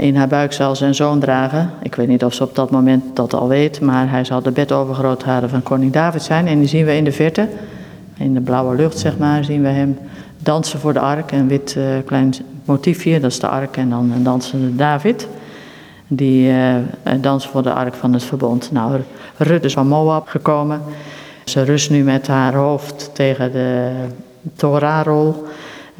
In 0.00 0.16
haar 0.16 0.28
buik 0.28 0.52
zal 0.52 0.76
ze 0.76 0.92
zoon 0.92 1.18
dragen. 1.18 1.70
Ik 1.82 1.94
weet 1.94 2.08
niet 2.08 2.24
of 2.24 2.34
ze 2.34 2.42
op 2.42 2.54
dat 2.54 2.70
moment 2.70 3.16
dat 3.16 3.34
al 3.34 3.48
weet, 3.48 3.80
maar 3.80 4.10
hij 4.10 4.24
zal 4.24 4.42
de 4.42 4.50
bedovergrootharen 4.50 5.48
van 5.48 5.62
koning 5.62 5.92
David 5.92 6.22
zijn. 6.22 6.46
En 6.46 6.58
die 6.58 6.68
zien 6.68 6.84
we 6.84 6.96
in 6.96 7.04
de 7.04 7.12
verte, 7.12 7.48
in 8.16 8.34
de 8.34 8.40
blauwe 8.40 8.76
lucht 8.76 8.98
zeg 8.98 9.18
maar, 9.18 9.44
zien 9.44 9.62
we 9.62 9.68
hem 9.68 9.98
dansen 10.38 10.78
voor 10.78 10.92
de 10.92 11.00
ark. 11.00 11.32
Een 11.32 11.48
wit 11.48 11.74
uh, 11.78 11.84
klein 12.04 12.34
motiefje, 12.64 13.20
dat 13.20 13.30
is 13.30 13.40
de 13.40 13.48
ark 13.48 13.76
en 13.76 13.90
dan 13.90 14.12
een 14.12 14.22
dansende 14.22 14.76
David. 14.76 15.28
Die 16.06 16.52
uh, 16.52 16.74
dansen 17.20 17.50
voor 17.50 17.62
de 17.62 17.72
ark 17.72 17.94
van 17.94 18.12
het 18.12 18.24
verbond. 18.24 18.72
Nou, 18.72 19.00
Rut 19.36 19.64
is 19.64 19.72
van 19.72 19.86
Moab 19.86 20.28
gekomen. 20.28 20.80
Ze 21.44 21.62
rust 21.62 21.90
nu 21.90 22.02
met 22.02 22.26
haar 22.26 22.54
hoofd 22.54 23.10
tegen 23.12 23.52
de 23.52 23.90
Torahrol. 24.56 25.44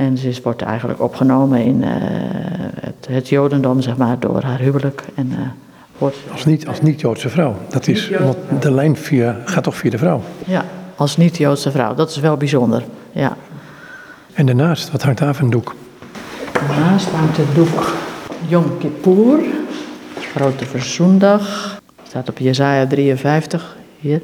En 0.00 0.18
ze 0.18 0.40
wordt 0.42 0.62
eigenlijk 0.62 1.00
opgenomen 1.00 1.64
in 1.64 1.76
uh, 1.82 1.88
het, 2.80 3.06
het, 3.08 3.28
Jodendom, 3.28 3.80
zeg 3.80 3.96
maar, 3.96 4.18
door 4.18 4.42
haar 4.42 4.58
huwelijk. 4.58 5.04
En, 5.14 5.26
uh, 5.30 5.38
wordt... 5.98 6.16
Als 6.32 6.44
niet-Joodse 6.44 6.68
als 6.68 6.80
niet 6.80 7.32
vrouw. 7.32 7.56
Dat 7.68 7.86
is, 7.86 8.10
want 8.10 8.36
de 8.60 8.72
lijn 8.72 8.96
via, 8.96 9.36
gaat 9.44 9.62
toch 9.62 9.76
via 9.76 9.90
de 9.90 9.98
vrouw? 9.98 10.22
Ja, 10.46 10.64
als 10.96 11.16
niet-Joodse 11.16 11.70
vrouw. 11.70 11.94
Dat 11.94 12.10
is 12.10 12.16
wel 12.16 12.36
bijzonder, 12.36 12.82
ja. 13.12 13.36
En 14.32 14.46
daarnaast, 14.46 14.90
wat 14.90 15.02
hangt 15.02 15.18
daar 15.18 15.34
van 15.34 15.44
een 15.44 15.50
doek? 15.50 15.74
Daarnaast 16.52 17.08
hangt 17.08 17.36
het 17.36 17.54
doek 17.54 17.94
Yom 18.48 18.78
Kippur, 18.78 19.38
Grote 20.34 20.66
Verzoendag. 20.66 21.78
Staat 22.02 22.28
op 22.28 22.38
Jezaja 22.38 22.86
53, 22.86 23.76
hier. 23.98 24.22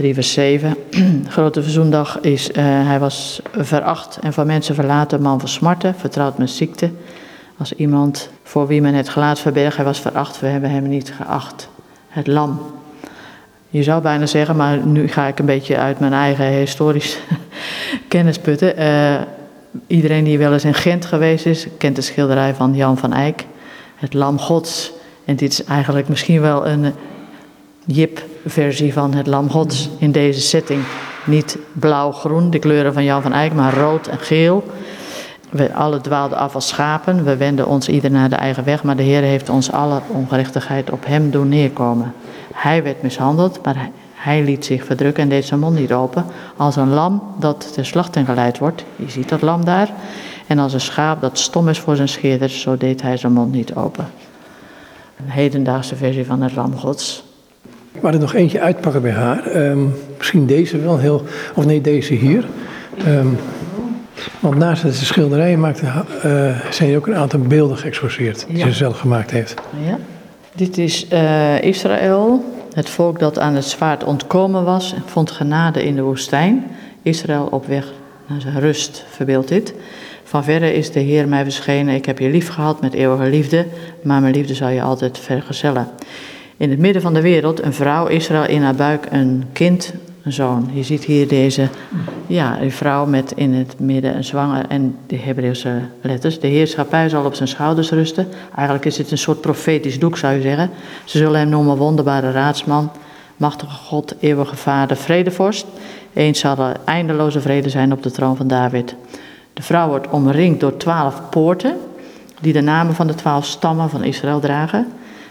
3 0.00 0.14
vers 0.14 0.32
7. 0.32 0.76
Grote 1.28 1.62
Verzoendag 1.62 2.20
is, 2.20 2.50
uh, 2.50 2.54
hij 2.62 2.98
was 2.98 3.40
veracht 3.56 4.18
en 4.22 4.32
van 4.32 4.46
mensen 4.46 4.74
verlaten, 4.74 5.22
man 5.22 5.40
van 5.40 5.48
smarten, 5.48 5.94
vertrouwd 5.94 6.38
met 6.38 6.50
ziekte. 6.50 6.90
Als 7.58 7.72
iemand 7.72 8.30
voor 8.42 8.66
wie 8.66 8.80
men 8.80 8.94
het 8.94 9.08
gelaat 9.08 9.38
verbergt, 9.38 9.76
hij 9.76 9.84
was 9.84 10.00
veracht, 10.00 10.40
we 10.40 10.46
hebben 10.46 10.70
hem 10.70 10.88
niet 10.88 11.12
geacht. 11.16 11.68
Het 12.08 12.26
lam. 12.26 12.60
Je 13.68 13.82
zou 13.82 14.02
bijna 14.02 14.26
zeggen, 14.26 14.56
maar 14.56 14.86
nu 14.86 15.08
ga 15.08 15.26
ik 15.26 15.38
een 15.38 15.46
beetje 15.46 15.76
uit 15.76 16.00
mijn 16.00 16.12
eigen 16.12 16.46
historisch 16.46 17.18
kennis 18.08 18.38
putten. 18.38 18.80
Uh, 18.82 19.14
iedereen 19.86 20.24
die 20.24 20.38
wel 20.38 20.52
eens 20.52 20.64
in 20.64 20.74
Gent 20.74 21.04
geweest 21.04 21.46
is, 21.46 21.66
kent 21.78 21.96
de 21.96 22.02
schilderij 22.02 22.54
van 22.54 22.74
Jan 22.74 22.98
van 22.98 23.12
Eyck. 23.12 23.46
Het 23.96 24.14
lam 24.14 24.38
gods. 24.38 24.92
En 25.24 25.36
dit 25.36 25.52
is 25.52 25.64
eigenlijk 25.64 26.08
misschien 26.08 26.40
wel 26.40 26.66
een 26.66 26.92
Jip-versie 27.92 28.92
van 28.92 29.14
het 29.14 29.26
Lam 29.26 29.50
Gods 29.50 29.88
in 29.98 30.12
deze 30.12 30.40
setting. 30.40 30.82
Niet 31.26 31.58
blauw-groen, 31.72 32.50
de 32.50 32.58
kleuren 32.58 32.92
van 32.92 33.04
Jan 33.04 33.22
van 33.22 33.32
Eyck, 33.32 33.52
maar 33.52 33.74
rood 33.74 34.06
en 34.06 34.18
geel. 34.18 34.64
We 35.50 35.74
alle 35.74 36.00
dwaalden 36.00 36.38
af 36.38 36.54
als 36.54 36.68
schapen. 36.68 37.24
We 37.24 37.36
wenden 37.36 37.66
ons 37.66 37.88
ieder 37.88 38.10
naar 38.10 38.28
de 38.28 38.34
eigen 38.34 38.64
weg, 38.64 38.82
maar 38.82 38.96
de 38.96 39.02
Heer 39.02 39.22
heeft 39.22 39.48
ons 39.48 39.72
alle 39.72 40.00
ongerechtigheid 40.08 40.90
op 40.90 41.06
hem 41.06 41.30
doen 41.30 41.48
neerkomen. 41.48 42.14
Hij 42.54 42.82
werd 42.82 43.02
mishandeld, 43.02 43.64
maar 43.64 43.90
hij, 44.14 44.42
liet 44.42 44.64
zich 44.64 44.84
verdrukken 44.84 45.22
en 45.22 45.28
deed 45.28 45.44
zijn 45.44 45.60
mond 45.60 45.78
niet 45.78 45.92
open. 45.92 46.24
Als 46.56 46.76
een 46.76 46.90
lam 46.90 47.22
dat 47.38 47.72
ter 47.72 47.86
slachting 47.86 48.26
geleid 48.26 48.58
wordt, 48.58 48.84
je 48.96 49.10
ziet 49.10 49.28
dat 49.28 49.42
lam 49.42 49.64
daar. 49.64 49.90
En 50.46 50.58
als 50.58 50.72
een 50.72 50.80
schaap 50.80 51.20
dat 51.20 51.38
stom 51.38 51.68
is 51.68 51.78
voor 51.78 51.96
zijn 51.96 52.08
scheerder, 52.08 52.48
zo 52.48 52.76
deed 52.76 53.02
hij 53.02 53.16
zijn 53.16 53.32
mond 53.32 53.52
niet 53.52 53.74
open. 53.74 54.10
Een 55.16 55.30
hedendaagse 55.30 55.96
versie 55.96 56.26
van 56.26 56.42
het 56.42 56.54
lam 56.54 56.76
gods. 56.76 57.28
Ik 57.92 58.00
wou 58.00 58.14
er 58.14 58.20
nog 58.20 58.34
eentje 58.34 58.60
uitpakken 58.60 59.02
bij 59.02 59.12
haar. 59.12 59.56
Um, 59.56 59.94
misschien 60.18 60.46
deze 60.46 60.78
wel 60.78 60.98
heel. 60.98 61.24
Of 61.54 61.66
nee, 61.66 61.80
deze 61.80 62.14
hier. 62.14 62.44
Um, 63.06 63.38
want 64.40 64.56
naast 64.56 64.82
dat 64.82 64.94
ze 64.94 65.04
schilderijen 65.04 65.60
maakte, 65.60 65.84
uh, 65.84 66.60
zijn 66.70 66.90
er 66.90 66.96
ook 66.96 67.06
een 67.06 67.16
aantal 67.16 67.40
beelden 67.40 67.76
geëxposeerd. 67.76 68.46
Die 68.48 68.62
ze 68.62 68.72
zelf 68.72 68.98
gemaakt 68.98 69.30
heeft. 69.30 69.54
Ja. 69.84 69.98
Dit 70.54 70.78
is 70.78 71.06
uh, 71.12 71.62
Israël. 71.62 72.44
Het 72.72 72.88
volk 72.88 73.18
dat 73.18 73.38
aan 73.38 73.54
het 73.54 73.64
zwaard 73.64 74.04
ontkomen 74.04 74.64
was, 74.64 74.94
vond 75.06 75.30
genade 75.30 75.84
in 75.84 75.94
de 75.94 76.02
woestijn. 76.02 76.64
Israël 77.02 77.48
op 77.50 77.66
weg 77.66 77.86
naar 78.26 78.40
zijn 78.40 78.60
rust, 78.60 79.04
verbeeldt 79.10 79.48
dit. 79.48 79.74
Van 80.24 80.44
verre 80.44 80.72
is 80.72 80.92
de 80.92 81.00
Heer 81.00 81.28
mij 81.28 81.42
verschenen. 81.42 81.94
Ik 81.94 82.06
heb 82.06 82.18
je 82.18 82.28
lief 82.28 82.48
gehad 82.48 82.80
met 82.80 82.94
eeuwige 82.94 83.30
liefde, 83.30 83.66
maar 84.02 84.20
mijn 84.20 84.34
liefde 84.34 84.54
zal 84.54 84.68
je 84.68 84.82
altijd 84.82 85.18
vergezellen 85.18 85.88
in 86.60 86.70
het 86.70 86.78
midden 86.78 87.02
van 87.02 87.14
de 87.14 87.20
wereld 87.20 87.62
een 87.62 87.72
vrouw, 87.72 88.06
Israël 88.06 88.46
in 88.46 88.62
haar 88.62 88.74
buik 88.74 89.06
een 89.10 89.44
kind, 89.52 89.92
een 90.22 90.32
zoon. 90.32 90.70
Je 90.72 90.82
ziet 90.82 91.04
hier 91.04 91.28
deze 91.28 91.68
ja, 92.26 92.56
die 92.56 92.72
vrouw 92.72 93.06
met 93.06 93.32
in 93.34 93.54
het 93.54 93.78
midden 93.78 94.16
een 94.16 94.24
zwanger 94.24 94.64
en 94.68 94.96
de 95.06 95.16
Hebreeuwse 95.16 95.80
letters. 96.00 96.40
De 96.40 96.46
heerschappij 96.46 97.08
zal 97.08 97.24
op 97.24 97.34
zijn 97.34 97.48
schouders 97.48 97.90
rusten. 97.90 98.28
Eigenlijk 98.54 98.84
is 98.84 98.98
het 98.98 99.10
een 99.10 99.18
soort 99.18 99.40
profetisch 99.40 99.98
doek, 99.98 100.16
zou 100.16 100.34
je 100.34 100.40
zeggen. 100.40 100.70
Ze 101.04 101.18
zullen 101.18 101.38
hem 101.38 101.48
noemen 101.48 101.76
wonderbare 101.76 102.30
raadsman, 102.30 102.90
machtige 103.36 103.76
God, 103.76 104.14
eeuwige 104.18 104.56
vader, 104.56 104.96
vredevorst. 104.96 105.66
Eens 106.12 106.38
zal 106.38 106.58
er 106.58 106.76
eindeloze 106.84 107.40
vrede 107.40 107.68
zijn 107.68 107.92
op 107.92 108.02
de 108.02 108.10
troon 108.10 108.36
van 108.36 108.48
David. 108.48 108.94
De 109.52 109.62
vrouw 109.62 109.88
wordt 109.88 110.08
omringd 110.08 110.60
door 110.60 110.76
twaalf 110.76 111.22
poorten, 111.30 111.76
die 112.40 112.52
de 112.52 112.60
namen 112.60 112.94
van 112.94 113.06
de 113.06 113.14
twaalf 113.14 113.44
stammen 113.44 113.90
van 113.90 114.04
Israël 114.04 114.40
dragen. 114.40 114.86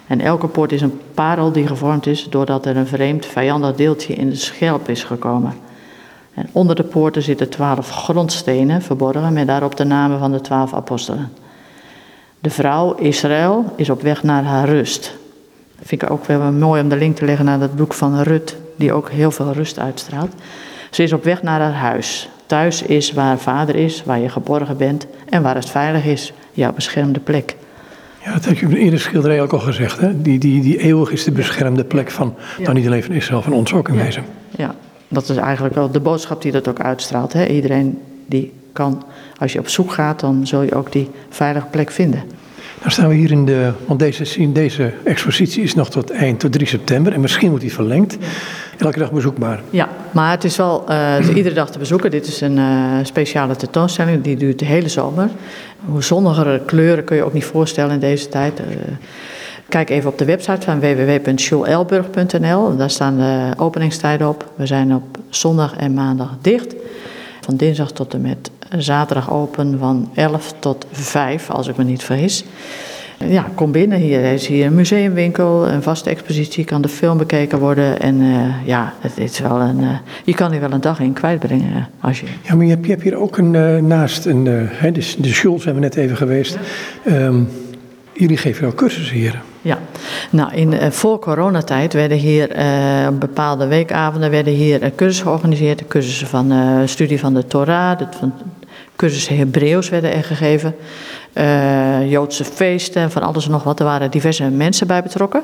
En 0.09 0.21
elke 0.21 0.47
poort 0.47 0.71
is 0.71 0.81
een 0.81 0.99
parel 1.13 1.51
die 1.51 1.67
gevormd 1.67 2.05
is 2.05 2.27
doordat 2.29 2.65
er 2.65 2.77
een 2.77 2.87
vreemd 2.87 3.25
vijandig 3.25 3.75
deeltje 3.75 4.13
in 4.13 4.29
de 4.29 4.35
schelp 4.35 4.89
is 4.89 5.03
gekomen. 5.03 5.53
En 6.33 6.49
onder 6.51 6.75
de 6.75 6.83
poorten 6.83 7.21
zitten 7.21 7.49
twaalf 7.49 7.89
grondstenen 7.89 8.81
verborgen 8.81 9.33
met 9.33 9.47
daarop 9.47 9.75
de 9.75 9.83
namen 9.83 10.19
van 10.19 10.31
de 10.31 10.41
twaalf 10.41 10.73
apostelen. 10.73 11.31
De 12.39 12.49
vrouw 12.49 12.93
Israël 12.93 13.65
is 13.75 13.89
op 13.89 14.01
weg 14.01 14.23
naar 14.23 14.43
haar 14.43 14.69
rust. 14.69 15.15
Dat 15.77 15.87
vind 15.87 16.01
ik 16.01 16.09
ook 16.09 16.25
wel 16.25 16.51
mooi 16.51 16.81
om 16.81 16.89
de 16.89 16.97
link 16.97 17.15
te 17.15 17.25
leggen 17.25 17.45
naar 17.45 17.59
dat 17.59 17.75
boek 17.75 17.93
van 17.93 18.21
Rut, 18.21 18.57
die 18.75 18.93
ook 18.93 19.09
heel 19.09 19.31
veel 19.31 19.51
rust 19.51 19.79
uitstraalt. 19.79 20.33
Ze 20.89 21.03
is 21.03 21.13
op 21.13 21.23
weg 21.23 21.43
naar 21.43 21.61
haar 21.61 21.73
huis. 21.73 22.29
Thuis 22.45 22.81
is 22.81 23.11
waar 23.11 23.37
vader 23.37 23.75
is, 23.75 24.03
waar 24.03 24.19
je 24.19 24.29
geborgen 24.29 24.77
bent 24.77 25.07
en 25.29 25.41
waar 25.41 25.55
het 25.55 25.69
veilig 25.69 26.05
is, 26.05 26.33
jouw 26.51 26.73
beschermde 26.73 27.19
plek. 27.19 27.55
Ja, 28.23 28.33
dat 28.33 28.45
heb 28.45 28.57
je 28.57 28.65
in 28.65 28.71
de 28.71 28.79
eerder 28.79 28.99
schilderij 28.99 29.41
ook 29.41 29.53
al 29.53 29.59
gezegd. 29.59 29.99
Hè? 29.99 30.21
Die, 30.21 30.39
die, 30.39 30.61
die 30.61 30.77
eeuwig 30.77 31.11
is 31.11 31.23
de 31.23 31.31
beschermde 31.31 31.83
plek 31.83 32.11
van, 32.11 32.35
ja. 32.57 32.63
nou 32.63 32.73
niet 32.73 32.85
alleen 32.85 33.03
van 33.03 33.15
Israël, 33.15 33.41
van 33.41 33.53
ons 33.53 33.73
ook 33.73 33.89
in 33.89 33.95
wezen. 33.95 34.23
Ja, 34.57 34.75
dat 35.07 35.29
is 35.29 35.37
eigenlijk 35.37 35.75
wel 35.75 35.91
de 35.91 35.99
boodschap 35.99 36.41
die 36.41 36.51
dat 36.51 36.67
ook 36.67 36.79
uitstraalt. 36.79 37.33
Hè? 37.33 37.45
Iedereen 37.45 37.99
die 38.25 38.53
kan, 38.73 39.03
als 39.37 39.53
je 39.53 39.59
op 39.59 39.67
zoek 39.67 39.91
gaat, 39.91 40.19
dan 40.19 40.47
zul 40.47 40.61
je 40.61 40.75
ook 40.75 40.91
die 40.91 41.09
veilige 41.29 41.67
plek 41.71 41.91
vinden. 41.91 42.23
Nou 42.79 42.91
staan 42.91 43.07
we 43.07 43.15
hier 43.15 43.31
in 43.31 43.45
de, 43.45 43.71
want 43.85 43.99
deze, 43.99 44.51
deze 44.51 44.93
expositie 45.03 45.63
is 45.63 45.75
nog 45.75 45.89
tot 45.89 46.11
eind, 46.11 46.39
tot 46.39 46.51
3 46.51 46.67
september 46.67 47.13
en 47.13 47.21
misschien 47.21 47.49
wordt 47.49 47.63
die 47.63 47.73
verlengd. 47.73 48.17
Elke 48.77 48.99
dag 48.99 49.11
bezoekbaar. 49.11 49.61
Ja, 49.69 49.89
maar 50.11 50.31
het 50.31 50.43
is 50.43 50.57
wel 50.57 50.85
is 51.19 51.29
iedere 51.29 51.55
dag 51.55 51.71
te 51.71 51.79
bezoeken. 51.79 52.11
Dit 52.11 52.27
is 52.27 52.41
een 52.41 52.57
uh, 52.57 52.97
speciale 53.03 53.55
tentoonstelling, 53.55 54.23
die 54.23 54.37
duurt 54.37 54.59
de 54.59 54.65
hele 54.65 54.89
zomer. 54.89 55.29
Hoe 55.85 56.03
zonnigere 56.03 56.61
kleuren 56.65 57.03
kun 57.03 57.15
je 57.15 57.23
ook 57.23 57.33
niet 57.33 57.45
voorstellen 57.45 57.93
in 57.93 57.99
deze 57.99 58.29
tijd. 58.29 58.59
Uh, 58.59 58.65
kijk 59.69 59.89
even 59.89 60.09
op 60.09 60.17
de 60.17 60.25
website 60.25 60.61
van 60.61 60.79
www.juleelburg.nl. 60.79 62.77
Daar 62.77 62.89
staan 62.89 63.17
de 63.17 63.51
openingstijden 63.57 64.29
op. 64.29 64.51
We 64.55 64.65
zijn 64.65 64.95
op 64.95 65.17
zondag 65.29 65.75
en 65.75 65.93
maandag 65.93 66.37
dicht. 66.41 66.75
Van 67.41 67.55
dinsdag 67.55 67.91
tot 67.91 68.13
en 68.13 68.21
met 68.21 68.51
zaterdag 68.77 69.31
open 69.31 69.79
van 69.79 70.09
11 70.13 70.53
tot 70.59 70.85
5, 70.91 71.49
als 71.49 71.67
ik 71.67 71.77
me 71.77 71.83
niet 71.83 72.03
vergis. 72.03 72.43
Ja, 73.27 73.45
kom 73.55 73.71
binnen 73.71 73.99
hier. 73.99 74.23
Er 74.23 74.33
is 74.33 74.47
hier 74.47 74.65
een 74.65 74.75
museumwinkel, 74.75 75.67
een 75.67 75.83
vaste 75.83 76.09
expositie, 76.09 76.63
kan 76.63 76.81
de 76.81 76.87
film 76.87 77.17
bekeken 77.17 77.59
worden. 77.59 77.99
En 77.99 78.21
uh, 78.21 78.65
ja, 78.65 78.93
het 78.99 79.17
is 79.17 79.39
wel 79.39 79.59
een, 79.59 79.79
uh, 79.79 79.89
je 80.23 80.33
kan 80.33 80.51
hier 80.51 80.59
wel 80.59 80.71
een 80.71 80.81
dag 80.81 80.99
in 80.99 81.13
kwijtbrengen. 81.13 81.87
Als 81.99 82.19
je... 82.19 82.25
Ja, 82.41 82.55
maar 82.55 82.65
je 82.65 82.71
hebt, 82.71 82.85
je 82.85 82.91
hebt 82.91 83.03
hier 83.03 83.15
ook 83.15 83.37
een, 83.37 83.53
uh, 83.53 83.77
naast 83.77 84.25
een, 84.25 84.43
de, 84.43 84.67
de 85.17 85.33
Schul 85.33 85.59
zijn 85.59 85.75
we 85.75 85.81
net 85.81 85.95
even 85.95 86.17
geweest. 86.17 86.57
Um, 87.07 87.49
jullie 88.13 88.37
geven 88.37 88.61
wel 88.61 88.73
cursussen 88.73 89.15
hier. 89.15 89.41
Ja, 89.61 89.77
nou 90.29 90.53
in, 90.53 90.71
uh, 90.73 90.89
voor 90.89 91.19
coronatijd 91.19 91.93
werden 91.93 92.17
hier 92.17 92.57
uh, 92.57 93.07
op 93.09 93.19
bepaalde 93.19 93.67
weekavonden 93.67 94.31
werden 94.31 94.53
hier 94.53 94.83
uh, 94.83 94.89
cursussen 94.95 95.25
georganiseerd. 95.25 95.79
De 95.79 95.87
cursussen 95.87 96.27
van 96.27 96.53
studie 96.85 97.19
van 97.19 97.33
de 97.33 97.47
Torah, 97.47 97.97
de, 97.97 98.07
van 98.19 98.33
cursussen 98.99 99.37
Hebreeuws 99.37 99.89
werden 99.89 100.13
er 100.13 100.23
gegeven. 100.23 100.75
Uh, 101.33 102.11
Joodse 102.11 102.45
feesten, 102.45 103.11
van 103.11 103.21
alles 103.21 103.45
en 103.45 103.51
nog 103.51 103.63
wat. 103.63 103.79
Er 103.79 103.85
waren 103.85 104.11
diverse 104.11 104.49
mensen 104.49 104.87
bij 104.87 105.03
betrokken. 105.03 105.43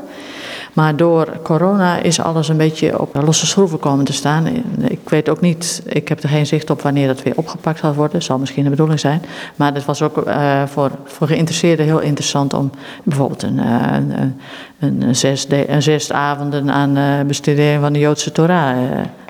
Maar 0.74 0.96
door 0.96 1.28
corona 1.44 1.98
is 1.98 2.20
alles 2.20 2.50
een 2.50 2.58
beetje 2.58 3.00
op 3.00 3.16
losse 3.24 3.46
schroeven 3.46 3.80
komen 3.80 4.06
te 4.06 4.14
staan. 4.14 4.48
Ik 4.82 5.10
weet 5.10 5.30
ook 5.30 5.42
niet, 5.42 5.84
ik 5.86 6.08
heb 6.08 6.24
er 6.24 6.30
geen 6.30 6.46
zicht 6.46 6.70
op 6.70 6.82
wanneer 6.82 7.08
dat 7.08 7.24
weer 7.24 7.34
opgepakt 7.36 7.80
zal 7.80 7.94
worden. 7.94 8.14
Dat 8.14 8.24
zal 8.24 8.38
misschien 8.38 8.64
de 8.64 8.70
bedoeling 8.70 9.00
zijn. 9.00 9.22
Maar 9.56 9.74
het 9.74 9.86
was 9.86 10.02
ook 10.02 10.28
uh, 10.28 10.64
voor, 10.66 10.92
voor 11.04 11.28
geïnteresseerden 11.28 11.86
heel 11.86 12.00
interessant 12.00 12.54
om 12.54 12.72
bijvoorbeeld 13.04 13.44
een, 13.44 13.58
uh, 13.58 13.98
een, 14.80 15.16
zes, 15.16 15.48
een 15.50 15.82
zes 15.82 16.12
avonden 16.12 16.72
aan 16.72 17.28
bestudering 17.28 17.82
van 17.82 17.94
de 17.94 18.00
Joodse 18.00 18.32
Torah 18.32 18.78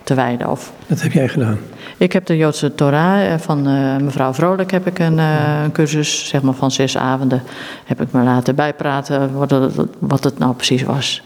te 0.04 0.14
wijden. 0.14 0.50
Of, 0.50 0.72
dat 0.88 1.02
heb 1.02 1.12
jij 1.12 1.28
gedaan? 1.28 1.60
Ik 1.98 2.14
heb 2.14 2.26
de 2.26 2.38
Joodse 2.38 2.76
Torah 2.76 3.40
van 3.40 3.70
uh, 3.70 3.98
mevrouw 3.98 4.34
Vrolijk 4.34 4.72
heb 4.72 4.88
ik 4.88 5.00
een, 5.00 5.18
uh, 5.18 5.64
een, 5.64 5.72
cursus, 5.72 6.28
zeg 6.28 6.42
maar 6.42 6.54
van 6.54 6.72
zes 6.72 6.98
avonden, 6.98 7.44
heb 7.86 8.02
ik 8.02 8.12
me 8.12 8.24
laten 8.24 8.56
bijpraten 8.56 9.34
wat 9.34 9.50
het, 9.50 9.74
wat 10.00 10.24
het 10.24 10.38
nou 10.40 10.54
precies 10.54 10.84
was. 10.84 11.22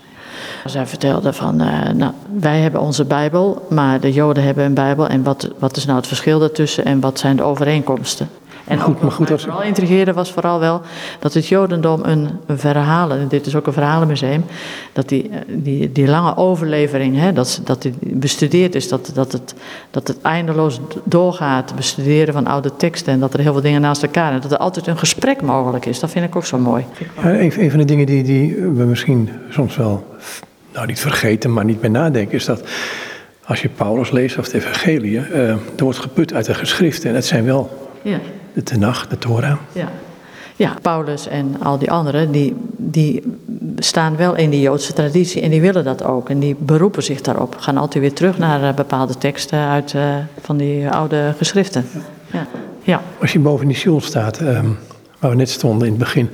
Zij 0.65 0.87
vertelde 0.87 1.33
van, 1.33 1.55
nou, 1.95 2.11
wij 2.39 2.59
hebben 2.59 2.81
onze 2.81 3.05
Bijbel, 3.05 3.65
maar 3.69 3.99
de 3.99 4.13
Joden 4.13 4.43
hebben 4.43 4.65
een 4.65 4.73
Bijbel. 4.73 5.07
En 5.07 5.23
wat, 5.23 5.49
wat 5.59 5.77
is 5.77 5.85
nou 5.85 5.97
het 5.97 6.07
verschil 6.07 6.39
daartussen 6.39 6.85
en 6.85 6.99
wat 6.99 7.19
zijn 7.19 7.35
de 7.35 7.43
overeenkomsten? 7.43 8.29
En 8.69 8.79
goed, 8.79 9.01
maar 9.01 9.11
goed, 9.11 9.29
wat 9.29 9.37
mij 9.37 9.45
vooral 9.45 9.67
intrigeerde 9.67 10.13
was 10.13 10.31
vooral 10.31 10.59
wel 10.59 10.81
dat 11.19 11.33
het 11.33 11.47
Jodendom 11.47 11.99
een, 12.03 12.29
een 12.45 12.59
verhalen, 12.59 13.27
dit 13.27 13.45
is 13.45 13.55
ook 13.55 13.67
een 13.67 13.73
verhalenmuseum, 13.73 14.45
dat 14.93 15.09
die, 15.09 15.29
die, 15.47 15.91
die 15.91 16.07
lange 16.07 16.37
overlevering, 16.37 17.17
hè, 17.17 17.33
dat, 17.33 17.61
dat 17.63 17.81
die 17.81 17.93
bestudeerd 18.01 18.75
is, 18.75 18.89
dat, 18.89 19.11
dat, 19.13 19.31
het, 19.31 19.53
dat 19.91 20.07
het 20.07 20.21
eindeloos 20.21 20.79
doorgaat, 21.03 21.75
bestuderen 21.75 22.33
van 22.33 22.47
oude 22.47 22.75
teksten 22.75 23.13
en 23.13 23.19
dat 23.19 23.33
er 23.33 23.39
heel 23.39 23.53
veel 23.53 23.61
dingen 23.61 23.81
naast 23.81 24.03
elkaar 24.03 24.33
en 24.33 24.41
dat 24.41 24.51
er 24.51 24.57
altijd 24.57 24.87
een 24.87 24.97
gesprek 24.97 25.41
mogelijk 25.41 25.85
is. 25.85 25.99
Dat 25.99 26.11
vind 26.11 26.25
ik 26.25 26.35
ook 26.35 26.45
zo 26.45 26.57
mooi. 26.57 26.85
Ja, 27.21 27.29
een, 27.29 27.61
een 27.61 27.69
van 27.69 27.79
de 27.79 27.85
dingen 27.85 28.05
die, 28.05 28.23
die 28.23 28.55
we 28.55 28.83
misschien 28.83 29.29
soms 29.49 29.75
wel, 29.75 30.05
nou 30.73 30.85
niet 30.85 30.99
vergeten, 30.99 31.53
maar 31.53 31.65
niet 31.65 31.81
meer 31.81 31.91
nadenken, 31.91 32.35
is 32.35 32.45
dat 32.45 32.63
als 33.45 33.61
je 33.61 33.69
Paulus 33.69 34.11
leest 34.11 34.37
of 34.37 34.49
de 34.49 34.57
Evangelie, 34.57 35.11
uh, 35.11 35.49
er 35.49 35.59
wordt 35.77 35.99
geput 35.99 36.33
uit 36.33 36.45
de 36.45 36.53
geschriften 36.53 37.09
en 37.09 37.15
het 37.15 37.25
zijn 37.25 37.45
wel 37.45 37.89
ja 38.01 38.19
de 38.53 38.63
Tenach, 38.63 39.07
de 39.07 39.17
Torah. 39.17 39.57
Ja. 39.71 39.89
ja, 40.55 40.75
Paulus 40.81 41.27
en 41.27 41.55
al 41.63 41.77
die 41.77 41.91
anderen, 41.91 42.31
die, 42.31 42.55
die 42.77 43.23
staan 43.77 44.15
wel 44.15 44.35
in 44.35 44.49
die 44.49 44.61
Joodse 44.61 44.93
traditie 44.93 45.41
en 45.41 45.49
die 45.49 45.61
willen 45.61 45.83
dat 45.83 46.03
ook. 46.03 46.29
En 46.29 46.39
die 46.39 46.55
beroepen 46.59 47.03
zich 47.03 47.21
daarop. 47.21 47.55
Gaan 47.59 47.77
altijd 47.77 48.03
weer 48.03 48.13
terug 48.13 48.37
naar 48.37 48.61
uh, 48.61 48.73
bepaalde 48.73 49.17
teksten 49.17 49.59
uit 49.59 49.93
uh, 49.93 50.15
van 50.41 50.57
die 50.57 50.89
oude 50.89 51.33
geschriften. 51.37 51.85
Ja. 52.31 52.47
ja. 52.83 53.01
Als 53.21 53.31
je 53.31 53.39
boven 53.39 53.67
die 53.67 53.75
shul 53.75 54.01
staat, 54.01 54.41
um, 54.41 54.77
waar 55.19 55.31
we 55.31 55.35
net 55.37 55.49
stonden 55.49 55.87
in 55.87 55.93
het 55.93 56.03
begin. 56.03 56.29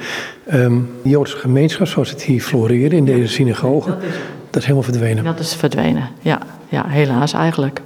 Um, 0.53 0.89
de 1.03 1.09
Joodse 1.09 1.37
gemeenschap, 1.37 1.87
zoals 1.87 2.09
het 2.09 2.23
hier 2.23 2.41
floreerde 2.41 2.95
in 2.95 3.05
deze 3.05 3.27
synagoge, 3.27 3.89
dat 3.89 4.03
is, 4.03 4.09
dat 4.49 4.55
is 4.55 4.61
helemaal 4.61 4.83
verdwenen. 4.83 5.23
Dat 5.23 5.39
is 5.39 5.53
verdwenen, 5.53 6.09
ja. 6.19 6.39
Ja, 6.69 6.87
helaas 6.87 7.33
eigenlijk. 7.33 7.81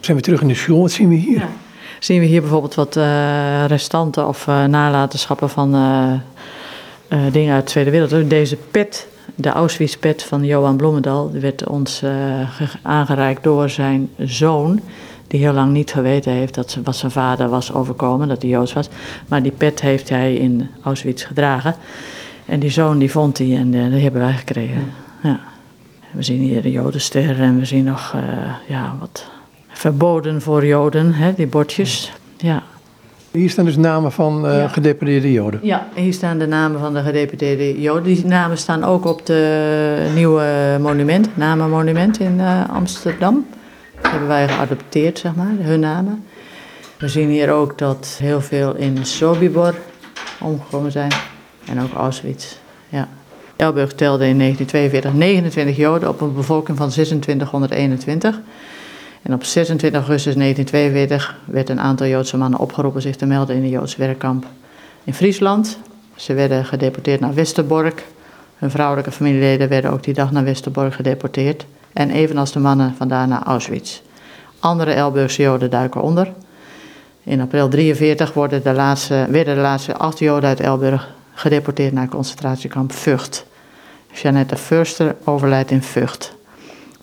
Zijn 0.00 0.16
we 0.16 0.22
terug 0.22 0.40
in 0.40 0.48
de 0.48 0.54
school? 0.54 0.80
Wat 0.80 0.90
zien 0.90 1.08
we 1.08 1.14
hier? 1.14 1.48
Zien 1.98 2.20
we 2.20 2.26
hier 2.26 2.40
bijvoorbeeld 2.40 2.74
wat 2.74 2.96
uh, 2.96 3.64
restanten 3.66 4.28
of 4.28 4.46
uh, 4.46 4.64
nalatenschappen 4.64 5.50
van 5.50 5.74
uh, 5.74 6.12
dingen 7.32 7.54
uit 7.54 7.64
de 7.64 7.70
Tweede 7.70 7.90
Wereldoorlog. 7.90 8.28
Deze 8.28 8.56
pet, 8.56 9.08
de 9.34 9.48
Auschwitz-pet 9.48 10.22
van 10.22 10.44
Johan 10.44 10.76
Bloemendal, 10.76 11.30
werd 11.32 11.68
ons 11.68 12.02
aangereikt 12.82 13.42
door 13.42 13.70
zijn 13.70 14.10
zoon. 14.18 14.80
Die 15.26 15.40
heel 15.40 15.52
lang 15.52 15.72
niet 15.72 15.92
geweten 15.92 16.32
heeft 16.32 16.54
dat 16.54 16.78
wat 16.84 16.96
zijn 16.96 17.12
vader 17.12 17.48
was 17.48 17.72
overkomen, 17.72 18.28
dat 18.28 18.42
hij 18.42 18.50
Joods 18.50 18.72
was. 18.72 18.88
Maar 19.28 19.42
die 19.42 19.52
pet 19.52 19.80
heeft 19.80 20.08
hij 20.08 20.34
in 20.34 20.68
Auschwitz 20.82 21.26
gedragen. 21.26 21.74
En 22.46 22.60
die 22.60 22.70
zoon 22.70 22.98
die 22.98 23.10
vond 23.10 23.38
hij 23.38 23.56
en 23.56 23.70
die 23.70 24.02
hebben 24.02 24.20
wij 24.20 24.32
gekregen. 24.32 24.92
Ja. 25.22 25.40
We 26.10 26.22
zien 26.22 26.40
hier 26.40 26.62
de 26.62 26.70
Jodenster 26.70 27.40
en 27.40 27.58
we 27.58 27.64
zien 27.64 27.84
nog 27.84 28.14
ja, 28.68 28.96
wat 29.00 29.30
verboden 29.80 30.42
voor 30.42 30.66
Joden, 30.66 31.12
hè, 31.12 31.34
die 31.34 31.46
bordjes. 31.46 32.12
Ja. 32.36 32.62
Hier 33.30 33.50
staan 33.50 33.64
dus 33.64 33.76
namen 33.76 34.12
van 34.12 34.46
uh, 34.46 34.56
ja. 34.56 34.68
gedeputeerde 34.68 35.32
Joden. 35.32 35.60
Ja, 35.62 35.88
hier 35.94 36.12
staan 36.12 36.38
de 36.38 36.46
namen 36.46 36.80
van 36.80 36.94
de 36.94 37.00
gedeputeerde 37.00 37.80
Joden. 37.80 38.02
Die 38.02 38.26
namen 38.26 38.58
staan 38.58 38.84
ook 38.84 39.04
op 39.04 39.26
de 39.26 40.10
nieuwe 40.14 40.76
monument, 40.80 41.36
namenmonument 41.36 42.20
in 42.20 42.38
uh, 42.38 42.68
Amsterdam. 42.70 43.46
Dat 44.00 44.10
hebben 44.10 44.28
wij 44.28 44.48
geadopteerd, 44.48 45.18
zeg 45.18 45.34
maar, 45.34 45.52
hun 45.58 45.80
namen. 45.80 46.24
We 46.98 47.08
zien 47.08 47.28
hier 47.28 47.50
ook 47.50 47.78
dat 47.78 48.16
heel 48.22 48.40
veel 48.40 48.74
in 48.74 49.06
Sobibor 49.06 49.74
omgekomen 50.40 50.92
zijn. 50.92 51.12
En 51.68 51.80
ook 51.82 51.92
Auschwitz, 51.92 52.56
ja. 52.88 53.08
Elburg 53.56 53.92
telde 53.92 54.26
in 54.26 54.38
1942 54.38 55.12
29 55.12 55.76
Joden 55.76 56.08
op 56.08 56.20
een 56.20 56.34
bevolking 56.34 56.76
van 56.76 56.88
2621. 56.88 58.40
En 59.22 59.34
op 59.34 59.44
26 59.44 60.00
augustus 60.00 60.34
1942 60.34 61.36
werd 61.44 61.68
een 61.68 61.80
aantal 61.80 62.06
Joodse 62.06 62.36
mannen 62.36 62.60
opgeroepen 62.60 63.02
zich 63.02 63.16
te 63.16 63.26
melden 63.26 63.56
in 63.56 63.62
een 63.62 63.68
Joods 63.68 63.96
werkkamp 63.96 64.46
in 65.04 65.14
Friesland. 65.14 65.78
Ze 66.14 66.34
werden 66.34 66.64
gedeporteerd 66.64 67.20
naar 67.20 67.34
Westerbork. 67.34 68.06
Hun 68.56 68.70
vrouwelijke 68.70 69.12
familieleden 69.12 69.68
werden 69.68 69.90
ook 69.90 70.02
die 70.02 70.14
dag 70.14 70.32
naar 70.32 70.44
Westerbork 70.44 70.94
gedeporteerd. 70.94 71.66
En 71.92 72.10
evenals 72.10 72.52
de 72.52 72.58
mannen 72.58 72.94
vandaar 72.96 73.28
naar 73.28 73.42
Auschwitz. 73.42 74.00
Andere 74.58 74.92
Elburgse 74.92 75.42
Joden 75.42 75.70
duiken 75.70 76.02
onder. 76.02 76.32
In 77.22 77.40
april 77.40 77.68
1943 77.68 78.32
worden 78.32 78.62
de 78.62 78.72
laatste, 78.72 79.26
werden 79.30 79.54
de 79.54 79.60
laatste 79.60 79.96
acht 79.96 80.18
Joden 80.18 80.48
uit 80.48 80.60
Elburg 80.60 81.08
gedeporteerd 81.34 81.92
naar 81.92 82.08
concentratiekamp 82.08 82.92
Vught. 82.92 83.46
Jeannette 84.12 84.56
Furster 84.56 85.16
overlijdt 85.24 85.70
in 85.70 85.82
Vught. 85.82 86.38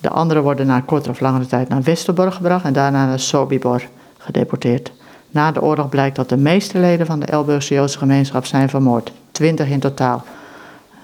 De 0.07 0.13
anderen 0.13 0.43
worden 0.43 0.67
na 0.67 0.79
kortere 0.79 1.11
of 1.11 1.19
langere 1.19 1.45
tijd 1.45 1.69
naar 1.69 1.83
Westerbork 1.83 2.33
gebracht 2.33 2.65
en 2.65 2.73
daarna 2.73 3.05
naar 3.05 3.19
Sobibor 3.19 3.81
gedeporteerd. 4.17 4.91
Na 5.29 5.51
de 5.51 5.61
oorlog 5.61 5.89
blijkt 5.89 6.15
dat 6.15 6.29
de 6.29 6.37
meeste 6.37 6.79
leden 6.79 7.05
van 7.05 7.19
de 7.19 7.25
Elburgse 7.25 7.73
Joodse 7.73 7.97
gemeenschap 7.97 8.45
zijn 8.45 8.69
vermoord. 8.69 9.11
Twintig 9.31 9.69
in 9.69 9.79
totaal. 9.79 10.23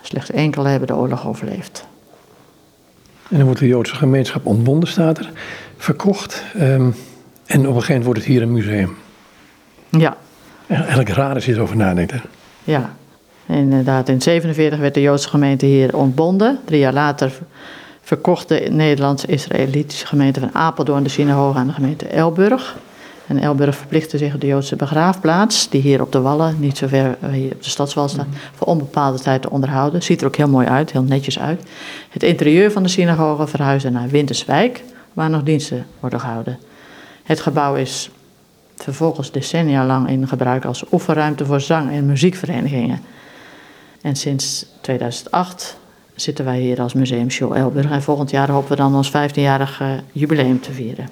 Slechts 0.01 0.31
enkele 0.31 0.67
hebben 0.67 0.87
de 0.87 0.95
oorlog 0.95 1.27
overleefd. 1.27 1.87
En 3.29 3.37
dan 3.37 3.45
wordt 3.45 3.59
de 3.59 3.67
Joodse 3.67 3.95
gemeenschap 3.95 4.45
ontbonden, 4.45 4.89
staat 4.89 5.17
er, 5.17 5.31
verkocht. 5.77 6.43
Um, 6.55 6.95
en 7.45 7.59
op 7.59 7.65
een 7.65 7.65
gegeven 7.65 7.87
moment 7.87 8.03
wordt 8.03 8.19
het 8.19 8.27
hier 8.27 8.41
een 8.41 8.51
museum. 8.51 8.95
Ja. 9.89 10.17
En 10.67 10.77
eigenlijk 10.77 11.09
raar 11.09 11.33
als 11.33 11.45
je 11.45 11.53
erover 11.53 11.75
nadenkt. 11.75 12.11
Hè? 12.11 12.19
Ja, 12.63 12.93
inderdaad. 13.45 14.09
In 14.09 14.19
1947 14.19 14.79
werd 14.79 14.93
de 14.93 15.01
Joodse 15.01 15.29
gemeente 15.29 15.65
hier 15.65 15.95
ontbonden. 15.95 16.59
Drie 16.65 16.79
jaar 16.79 16.93
later 16.93 17.31
verkocht 18.03 18.47
de 18.47 18.67
Nederlands-Israëlitische 18.69 20.07
gemeente 20.07 20.39
van 20.39 20.53
Apeldoorn 20.53 21.03
de 21.03 21.09
synagoge 21.09 21.57
aan 21.57 21.67
de 21.67 21.73
gemeente 21.73 22.07
Elburg. 22.07 22.75
En 23.27 23.37
Elburg 23.37 23.75
verplichtte 23.75 24.17
zich 24.17 24.37
de 24.37 24.47
Joodse 24.47 24.75
begraafplaats, 24.75 25.69
die 25.69 25.81
hier 25.81 26.01
op 26.01 26.11
de 26.11 26.21
Wallen, 26.21 26.55
niet 26.59 26.77
zo 26.77 26.87
ver 26.87 27.17
eh, 27.21 27.29
hier 27.29 27.51
op 27.51 27.63
de 27.63 27.69
stadswal 27.69 28.07
staat, 28.07 28.27
mhm. 28.27 28.35
voor 28.53 28.67
onbepaalde 28.67 29.19
tijd 29.19 29.41
te 29.41 29.49
onderhouden. 29.49 30.03
Ziet 30.03 30.21
er 30.21 30.27
ook 30.27 30.35
heel 30.35 30.47
mooi 30.47 30.67
uit, 30.67 30.91
heel 30.91 31.03
netjes 31.03 31.39
uit. 31.39 31.63
Het 32.09 32.23
interieur 32.23 32.71
van 32.71 32.83
de 32.83 32.89
synagoge 32.89 33.47
verhuisde 33.47 33.89
naar 33.89 34.07
Winterswijk, 34.07 34.83
waar 35.13 35.29
nog 35.29 35.43
diensten 35.43 35.85
worden 35.99 36.19
gehouden. 36.19 36.59
Het 37.23 37.39
gebouw 37.39 37.75
is 37.75 38.09
vervolgens 38.75 39.31
decennia 39.31 39.85
lang 39.85 40.09
in 40.09 40.27
gebruik 40.27 40.65
als 40.65 40.83
oefenruimte 40.91 41.45
voor 41.45 41.61
zang- 41.61 41.91
en 41.91 42.05
muziekverenigingen. 42.05 43.01
En 44.01 44.15
sinds 44.15 44.65
2008 44.81 45.77
zitten 46.15 46.45
wij 46.45 46.59
hier 46.59 46.81
als 46.81 46.93
Museum 46.93 47.29
Show 47.29 47.55
Elburg. 47.55 47.91
En 47.91 48.01
volgend 48.01 48.29
jaar 48.29 48.49
hopen 48.49 48.69
we 48.69 48.75
dan 48.75 48.95
ons 48.95 49.09
15-jarig 49.09 49.81
uh, 49.81 49.87
jubileum 50.11 50.61
te 50.61 50.71
vieren. 50.71 51.09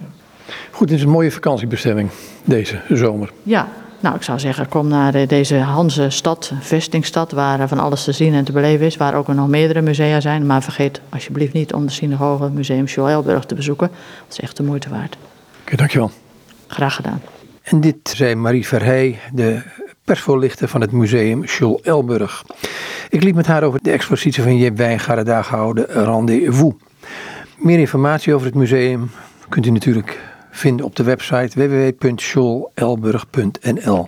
Goed, 0.72 0.88
dit 0.88 0.98
is 0.98 1.04
een 1.04 1.10
mooie 1.10 1.32
vakantiebestemming 1.32 2.10
deze 2.44 2.82
zomer. 2.90 3.32
Ja, 3.44 3.68
nou 4.00 4.16
ik 4.16 4.22
zou 4.22 4.40
zeggen, 4.40 4.68
kom 4.68 4.88
naar 4.88 5.16
uh, 5.16 5.28
deze 5.28 5.56
Hanse 5.56 6.10
stad, 6.10 6.52
vestingstad, 6.60 7.32
waar 7.32 7.60
uh, 7.60 7.68
van 7.68 7.80
alles 7.80 8.04
te 8.04 8.12
zien 8.12 8.34
en 8.34 8.44
te 8.44 8.52
beleven 8.52 8.86
is. 8.86 8.98
Waar 8.98 9.16
ook 9.16 9.28
nog 9.28 9.48
meerdere 9.48 9.82
musea 9.82 10.20
zijn. 10.20 10.46
Maar 10.46 10.64
vergeet 10.64 11.02
alsjeblieft 11.10 11.54
niet 11.54 11.74
om 11.74 11.86
de 11.86 11.92
synagoge 11.92 12.50
Museum 12.50 12.88
Show 12.88 13.08
Elburg 13.08 13.46
te 13.46 13.56
bezoeken. 13.56 13.88
Dat 14.28 14.38
is 14.38 14.40
echt 14.40 14.58
de 14.58 14.64
moeite 14.64 14.90
waard. 14.90 15.16
Oké, 15.16 15.62
okay, 15.62 15.76
dankjewel. 15.76 16.12
Graag 16.68 16.96
gedaan. 16.96 17.22
En 17.62 17.82
dit 17.82 18.10
zei 18.16 18.36
Marie 18.36 18.68
Verheij, 18.68 19.20
de 19.34 19.62
persvoorlichter 20.12 20.68
van 20.68 20.82
het 20.82 20.92
museum 20.92 21.48
Schul 21.48 21.80
Elburg. 21.84 22.44
Ik 23.10 23.24
liep 23.24 23.36
met 23.36 23.48
haar 23.48 23.64
over 23.64 23.80
de 23.84 23.92
expositie 23.92 24.44
van 24.44 24.58
Jip 24.58 24.78
Wijngaarden 24.78 25.26
daar 25.26 25.44
gehouden 25.44 25.86
Rendezvous. 25.86 26.74
Meer 27.58 27.80
informatie 27.80 28.34
over 28.34 28.46
het 28.46 28.56
museum 28.56 29.10
kunt 29.50 29.66
u 29.66 29.70
natuurlijk 29.70 30.20
vinden 30.50 30.86
op 30.86 30.96
de 30.96 31.04
website 31.04 31.60
www.scholelburg.nl. 31.60 34.00